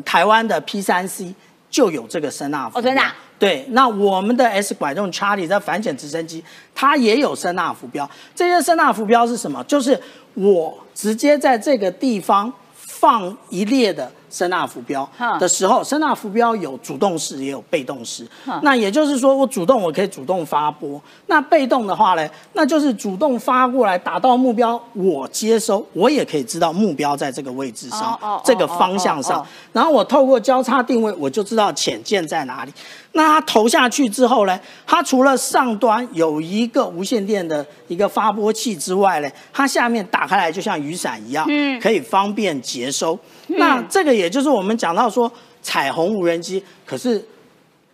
[0.06, 1.34] 台湾的 P 三 C
[1.70, 2.94] 就有这个声呐浮标。
[3.40, 6.44] 对，那我们的 S 拐动 Charlie 在反潜直升机，
[6.76, 8.10] 它也有声呐浮标。
[8.36, 9.64] 这些声呐浮标是什么？
[9.64, 10.00] 就是
[10.36, 14.12] 我直接在这个地方放一列的。
[14.32, 15.08] 声纳浮标
[15.40, 18.26] 的时候，声纳浮标有主动式也有被动式。
[18.64, 29.46] 那也就是说，我主动我可以主动发波，那被动的话呢，那就是主动发过来打到目标，我接收，我也可以知道目标在这个位置上，这个方向上。
[29.74, 32.74] 然后我透过交叉定位，我就知道潜舰在哪里。
[33.14, 34.58] 那它投下去之后呢，
[34.88, 41.46] 它除了上端有一个无线电的一个发波器之外呢，它下面打开来就像雨伞一样，
[41.82, 43.20] 可以方便接收。
[43.58, 45.32] 那这个也就是我们讲到说
[45.62, 47.24] 彩虹无人机，可是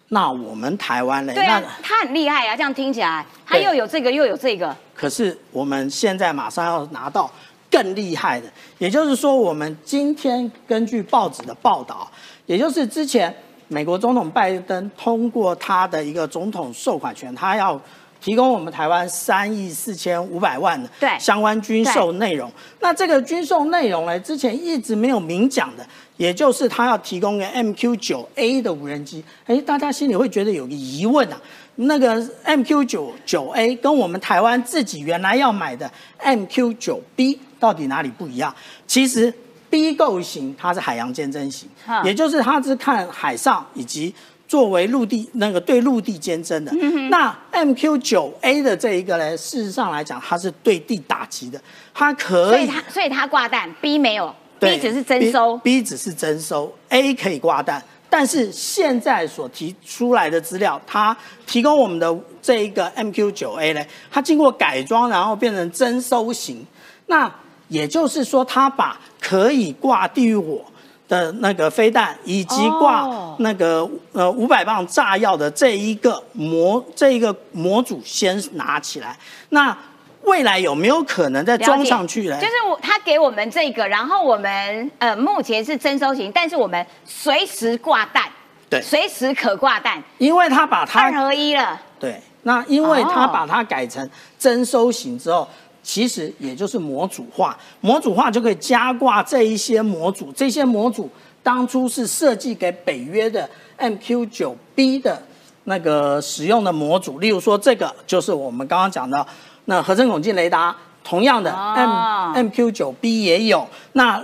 [0.10, 4.76] 那我们台湾嘞，那他很厉害啊，这样听起来，他又有这个又有这个。
[4.96, 7.32] 可是我们现在马上要拿到
[7.70, 8.48] 更厉害的，
[8.78, 12.10] 也就是说，我们今天根据报纸的报道，
[12.46, 13.36] 也就是之前
[13.68, 17.80] 美国总统拜登通过他的一个总统授款权，他要。
[18.28, 22.52] 提供我们台湾三亿四千五百万的相关军售内容。
[22.82, 29.24] 那这个军售内容呢，之前一直没有明讲的，也就是他要提供个 MQ 九 A 的无人机。
[29.46, 31.42] 哎，大家心里会觉得有个疑问啊，
[31.76, 35.90] 那个 MQ 九九 A 跟我们台湾自己原来要买的
[36.22, 38.54] MQ 九 B 到底哪里不一样？
[38.86, 39.34] 其实
[39.70, 41.70] B 构型它是海洋监侦型，
[42.04, 44.14] 也就是它是看海上以及。
[44.48, 46.72] 作为陆地那个对陆地监侦的，
[47.10, 51.62] 那 MQ 九 A 的这一个呢，事实上来讲，它是对地打击的，
[51.94, 66.66] 它可以，所以它所以它挂弹，B 没有，B 只是征收，B 只是征收，A 可以挂弹，但是现在所提出来的资料，它提供我们的这一个 MQ 九 A 呢，它经过改装，然后变成征收型，
[67.08, 67.30] 那
[67.68, 70.64] 也就是说，它把可以挂地狱火。
[71.08, 73.08] 的那个飞弹以及挂
[73.40, 79.18] 那个呃五百磅炸药的这一个模这一个模组先拿起来，
[79.50, 79.76] 那
[80.24, 82.38] 未来有没有可能再装上去呢？
[82.42, 88.24] 就是我他给我们这个，然后我们呃目前是征收型，但是我们随时挂弹，
[88.70, 95.48] 对，随时可挂弹，因为他把它二合一了，对，那因为他把它改成征收型之后。
[95.88, 100.34] 其实也就是模组化，模组化就可以加挂这一些模组。
[100.34, 101.10] 这些模组
[101.42, 105.24] 当初是设计给北约的 MQ9B 的
[105.64, 107.20] 那个使用的模组。
[107.20, 109.26] 例如说，这个就是我们刚刚讲的
[109.64, 110.76] 那合成孔径雷达，
[111.06, 113.66] 同样的 M MQ9B 也有。
[113.94, 114.22] 那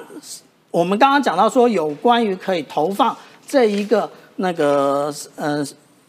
[0.69, 3.15] 我们刚刚讲到说，有关于可以投放
[3.47, 5.65] 这一个那个呃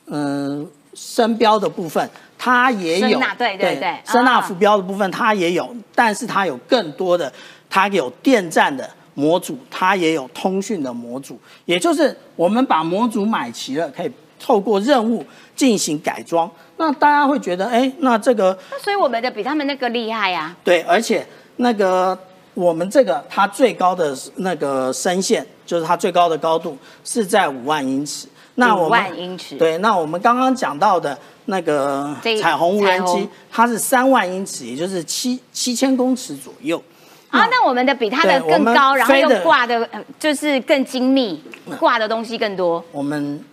[0.06, 2.10] 嗯声标的部分。
[2.38, 7.32] 它也有，对对对，声纳浮标的部分它也有，但是它有更多的，
[7.70, 15.24] 它有电站的模组，它也有通讯的模组，也就是我们把模组买齐了，可以透过任务
[15.56, 16.50] 进行改装。
[16.76, 20.54] 那大家会觉得，哎，那这个，所以我们的比他们那个厉害呀。
[20.64, 21.26] 对，而且
[21.56, 22.18] 那个
[22.52, 28.26] 我们这个它最高的那个声线，就是它最高的高度是在五万英尺。
[28.56, 29.56] 那五万英尺。
[29.56, 31.18] 对，那我们刚刚讲到的。
[31.46, 36.82] 那个彩虹无人机，它是三万英尺，也就是七七千公尺左右。
[37.28, 39.86] 啊，那我们的比它的更高，然后又挂的，
[40.18, 41.38] 就是更精密，
[41.78, 42.82] 挂的东西更多。
[42.90, 43.44] 我们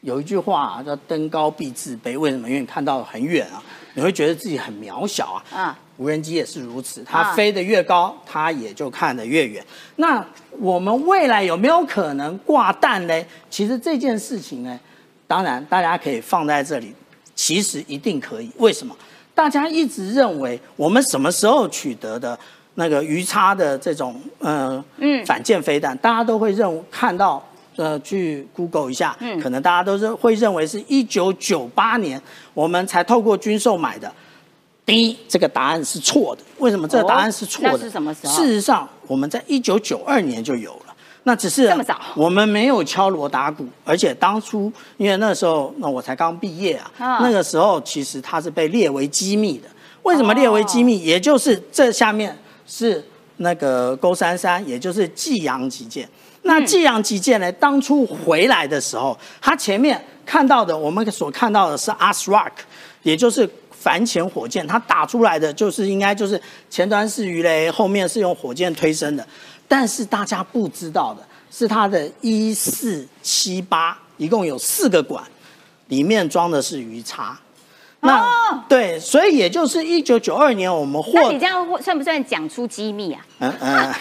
[0.00, 2.48] 有一句话叫“登高必自卑”，为什么？
[2.48, 3.62] 因为你看到很远啊，
[3.94, 5.56] 你会觉得自己很渺小啊。
[5.56, 9.64] 啊，无人机也是如此，它飞得越高，它也就看得越远。
[9.96, 10.24] 那
[10.58, 13.24] 我们未来有没有可能挂弹呢？
[13.50, 14.78] 其实这件事情呢，
[15.26, 16.94] 当然大家可以放在这里。
[17.34, 18.96] 其实一定可以，为什么？
[19.34, 22.38] 大家一直认为我们什么时候取得的
[22.76, 32.18] 那个鱼叉的这种呃嗯反舰飞弹，大家都会认看到呃去 Google 一下，嗯，可能大家都是会认为是一九九八年
[32.54, 34.10] 我们才透过军售买的。
[34.86, 36.42] 第一，这个答案是错的。
[36.58, 37.72] 为什么这个答案是错的？
[37.72, 38.32] 那是什么时候？
[38.32, 40.94] 事实上，我们在一九九二年就有了。
[41.24, 49.68] 那只是这么早，我们没有敲锣打鼓，而且当初因为那时候，那我才刚毕业啊，那个时候其实它是被列为机密的。
[50.04, 51.02] 为什么列为机密？
[51.02, 53.04] 也就是这下面是
[53.38, 56.08] 那个勾三三，也就是济阳旗舰。
[56.42, 62.52] 那济阳旗舰呢，当初回来的时候，它前面看到的，我们所看到的是 ASRock，
[63.02, 63.50] 也就是
[63.86, 69.24] 反潜火箭，它打出来的就是应该就是前端是鱼雷，后面是用火箭推升的。
[69.68, 75.22] 但是大家不知道的是，它的一四七八一共有四个管，
[75.86, 77.38] 里面装的是鱼叉。
[78.06, 83.26] 那对，所以也就是一九九二年我们获，那你这样算不算讲出机密啊？
[83.40, 83.94] 嗯 嗯，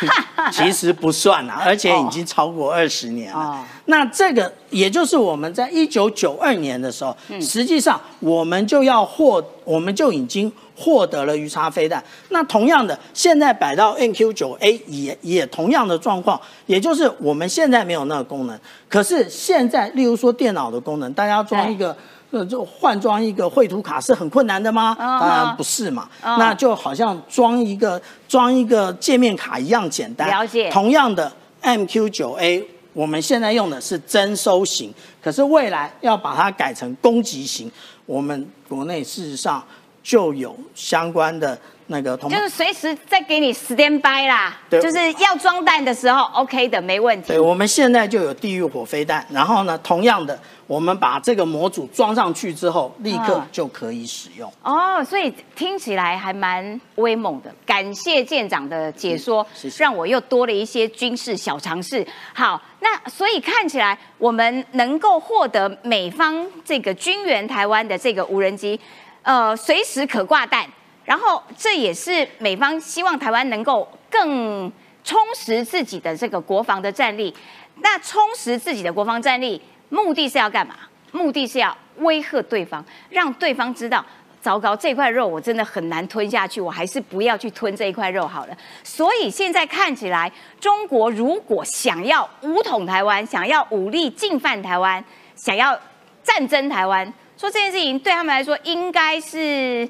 [0.50, 3.64] 其实不算啊，而且已经超过二十年了。
[3.86, 10.50] 那这个也就是我们在一九九二年的时候，实际上我们就要获，我们就已经。
[10.74, 21.96] 获得了鱼叉飞弹，那同样的，现在摆到 NQ 九 A 也也同样的状况，也就是我们现在没有那个功能，可是现在，例如说电脑的功能，大家装一个
[22.32, 24.96] 呃，就换装一个绘图卡是很困难的吗？
[24.98, 30.28] 当然不是嘛，那就好像装一个装一个界面卡一样简单。
[30.28, 30.68] 了解。
[30.70, 31.30] 同样的
[31.62, 37.70] MQ 九 A，我们现在用的是征收型，可是未来要把它改成攻击型，
[38.06, 39.62] 我们国内事实上。
[40.04, 41.56] 就有相关的
[41.88, 47.28] 那个，就是随时再给你 stand by 啦，就是要装弹的时候，OK 的，没问题。
[47.28, 54.50] 对，我们现在就有地狱火飞弹，然后呢，同样的，我们把这个模组装上去之后，立刻就可以使用。
[54.62, 57.52] 哦，所以听起来还蛮威猛的。
[57.66, 62.06] 感谢舰长的解说，让我又多了一些军事小常识。
[62.32, 68.80] 好，那所以看起来我们能够获得美方这个军援台湾的这个无人机。
[69.24, 70.66] 呃，随时可挂弹，
[71.12, 74.72] 然后这也是美方希望台湾能够更
[75.04, 77.34] 充实自己的这个国防的战力。
[77.82, 79.60] 那充实自己的国防战力，
[79.90, 80.74] 目的是要干嘛？
[81.10, 84.02] 目的是要威吓对方，让对方知道，
[84.40, 88.56] 糟糕，这块肉我真的很难吞下去，我还是不要去吞这一块肉好了。
[88.82, 95.04] 所以现在看起来，中国如果想要武统台湾，想要武力进犯台湾，
[95.36, 95.78] 想要
[96.22, 97.12] 战争台湾。
[97.36, 99.86] 说这件事情对他们来说，应该是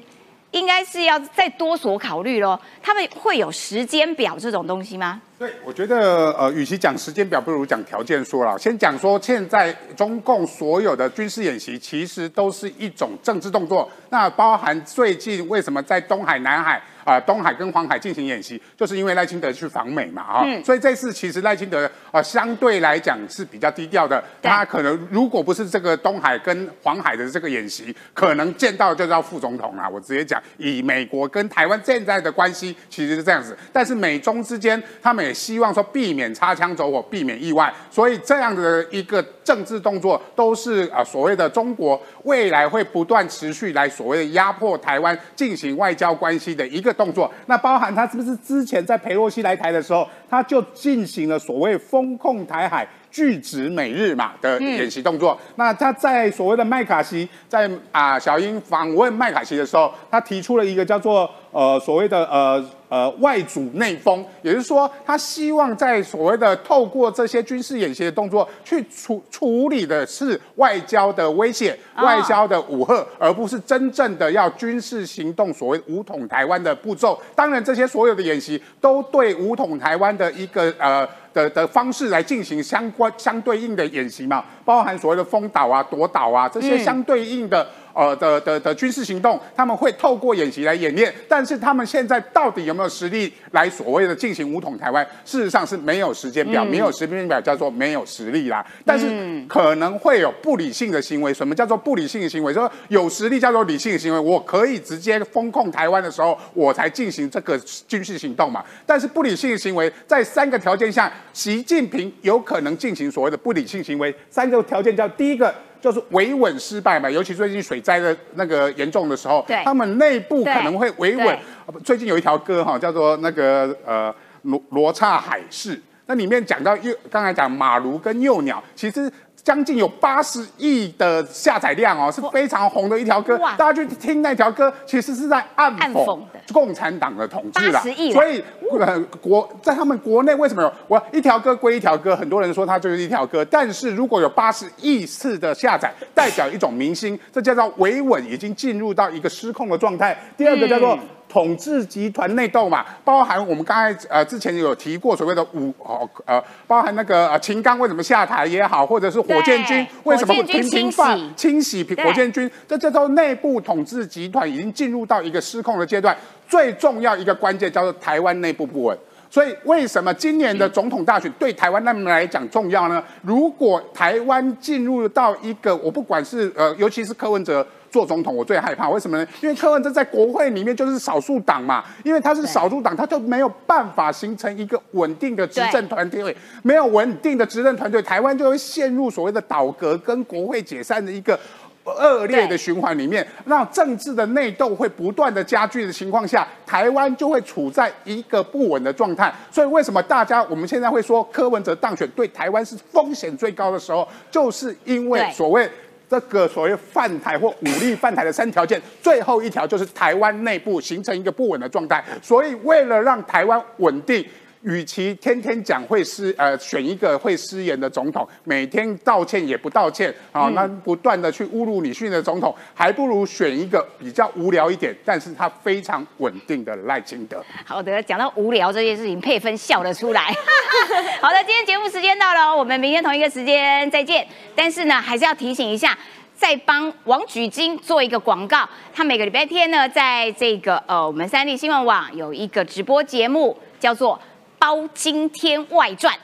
[0.53, 2.59] 应该是要再多所考虑咯。
[2.81, 5.21] 他们会有时间表这种东西吗？
[5.43, 8.57] 对，我觉得呃，与其讲时间表，不如讲条件说了。
[8.57, 13.91] 先讲说，现在中共所有的军事演习，其实都是一种政治动作。
[14.09, 16.81] 那包含最近为什么在东海、南海？
[17.03, 29.89] 啊，东海跟黄海进行演习，就是因为赖清德去访美嘛，啊，所以这次其实赖清德啊相对来讲是比较低调的，他可能如果不是这个东海跟黄海的这个演习，可能见到就叫副总统啊。
[29.89, 33.53] 我直接讲，以美国跟台湾现在的关系，其实是这样子。
[33.73, 46.93] 但是美中之间，他们也希望说避免擦枪走火，避免意外，所以这样的一个政治动作，都是啊所谓的中国未来会不断持续来所谓的压迫台湾进行外交关系的一个。
[46.93, 55.35] 动作，那包含他是不是之前在佩洛西来台的时候，他就进行了所谓风控台海、拒止美日嘛的演习动作？
[55.55, 62.63] 那他在所谓的麦卡锡，在啊小英访问麦卡锡的时候，他提出了一个叫做呃所谓的呃。
[62.93, 77.19] 呃，外主内封，也就是说，他希望在所谓的透过这些军事演习的动作，去处处理的是外交的威胁、外交的武吓，而不是真正的要军事行动，所谓武统台湾的步骤。
[77.33, 87.67] 当然，这些所有的演习都对武统台湾的一个呃的的方式来进行相关相对应的演习嘛，包含所谓的封岛啊、夺岛啊这些相对应的。
[87.93, 95.05] 呃的的的军事行动，他们会透过演习来演练，但是他们现在到底有没有实力来所谓的进行武统台湾？
[95.23, 98.65] 事实上是没有时间表，没有时间表叫做没有实力啦。
[98.85, 99.07] 但是
[99.47, 101.33] 可能会有不理性的行为。
[101.33, 102.53] 什么叫做不理性的行为？
[102.53, 108.63] 说有实力叫做理性的行为，我可以直接封控台湾的时候，我才进行这个军事行动嘛。
[108.85, 114.13] 但是不理性的行为，在三个条件下，习近平有可能进行所谓的不理性行为。
[114.29, 115.53] 三个条件叫第一个。
[115.83, 121.37] 就是维稳失败嘛，尤其最近水灾的那个严重的时候，他们内部可能会维稳。
[121.83, 125.77] 最近有一条歌哈，叫做那个呃罗罗刹海市。
[126.05, 129.11] 那里面讲到幼，刚才讲马卢跟幼鸟，其实。
[129.43, 133.37] 将近有八十亿的下载量哦，是非常红的一条歌。
[133.57, 136.19] 大家去听那条歌，其实是在暗讽
[136.53, 137.83] 共产党的统治啦。
[137.97, 138.41] 亿，所以
[138.79, 142.15] 呃国在他们国内为什么有我一条歌归一条歌？
[142.15, 150.17] 很多人说它就是一条歌，但是如果有八十亿次的下载， 代表一种明星，这叫做维稳已经进入到一个失控的状态。
[150.37, 150.97] 第二个叫做。
[151.33, 166.15] 统治集团内斗嘛，包含我们刚才呃之前有提过所谓的五哦呃，包含那个呃秦刚为什么下台也好，或者是火箭军为什么会频频犯清洗火箭军，这这都内部统治集团已经进入到一个失控的阶段。
[166.47, 168.95] 最重要一个关键叫做台湾内部不稳，
[169.27, 173.03] 所以为什么今年的总统大选对台湾那么来讲重要呢？
[173.23, 177.65] 如果台湾进入到一个我不管是呃，尤其是柯文哲。
[177.93, 179.27] 做总统我最害怕，为什么呢？
[179.39, 191.39] 因为柯文哲在国会里面就是少数党嘛，因为他是少数党，他就没有办法形成一个稳定的执政团队，没有稳定的执政团队，台湾就会陷入所谓的倒阁跟国会解散的一个
[191.85, 199.31] 恶劣的循环里面，让政治的内斗会不断的加剧的情况下，台湾就会处在一个不稳的状态。
[199.51, 205.69] 所以为什么大家我们现在会说柯文哲当选对台湾是风险最高的时候，就是因为所谓。
[206.13, 212.03] 这个所谓犯台或武力犯台的三条件，最后一条就是台湾内部形成一个不稳的状态。
[212.21, 214.23] 所以，为了让台湾稳定。
[214.63, 227.43] 与其天天讲会失呃选一个会失言的总统，每天道歉也不道歉啊，那不断的去侮辱女性的总统，还不如选一个比较无聊一点，但是他非常稳定的赖清德。
[227.65, 230.33] 好的，讲到无聊这件事情，佩芬笑了出来。
[231.21, 234.25] 好的，今天节目时间到了，我们明天同一个时间再见。
[234.55, 235.97] 但是呢，还是要提醒一下，
[236.37, 238.67] 再帮王举金做一个广告。
[238.93, 244.17] 他每个礼拜天呢，在这个呃我们三立新闻网有一个直播节目，叫做。
[244.65, 246.15] 《包青天外传》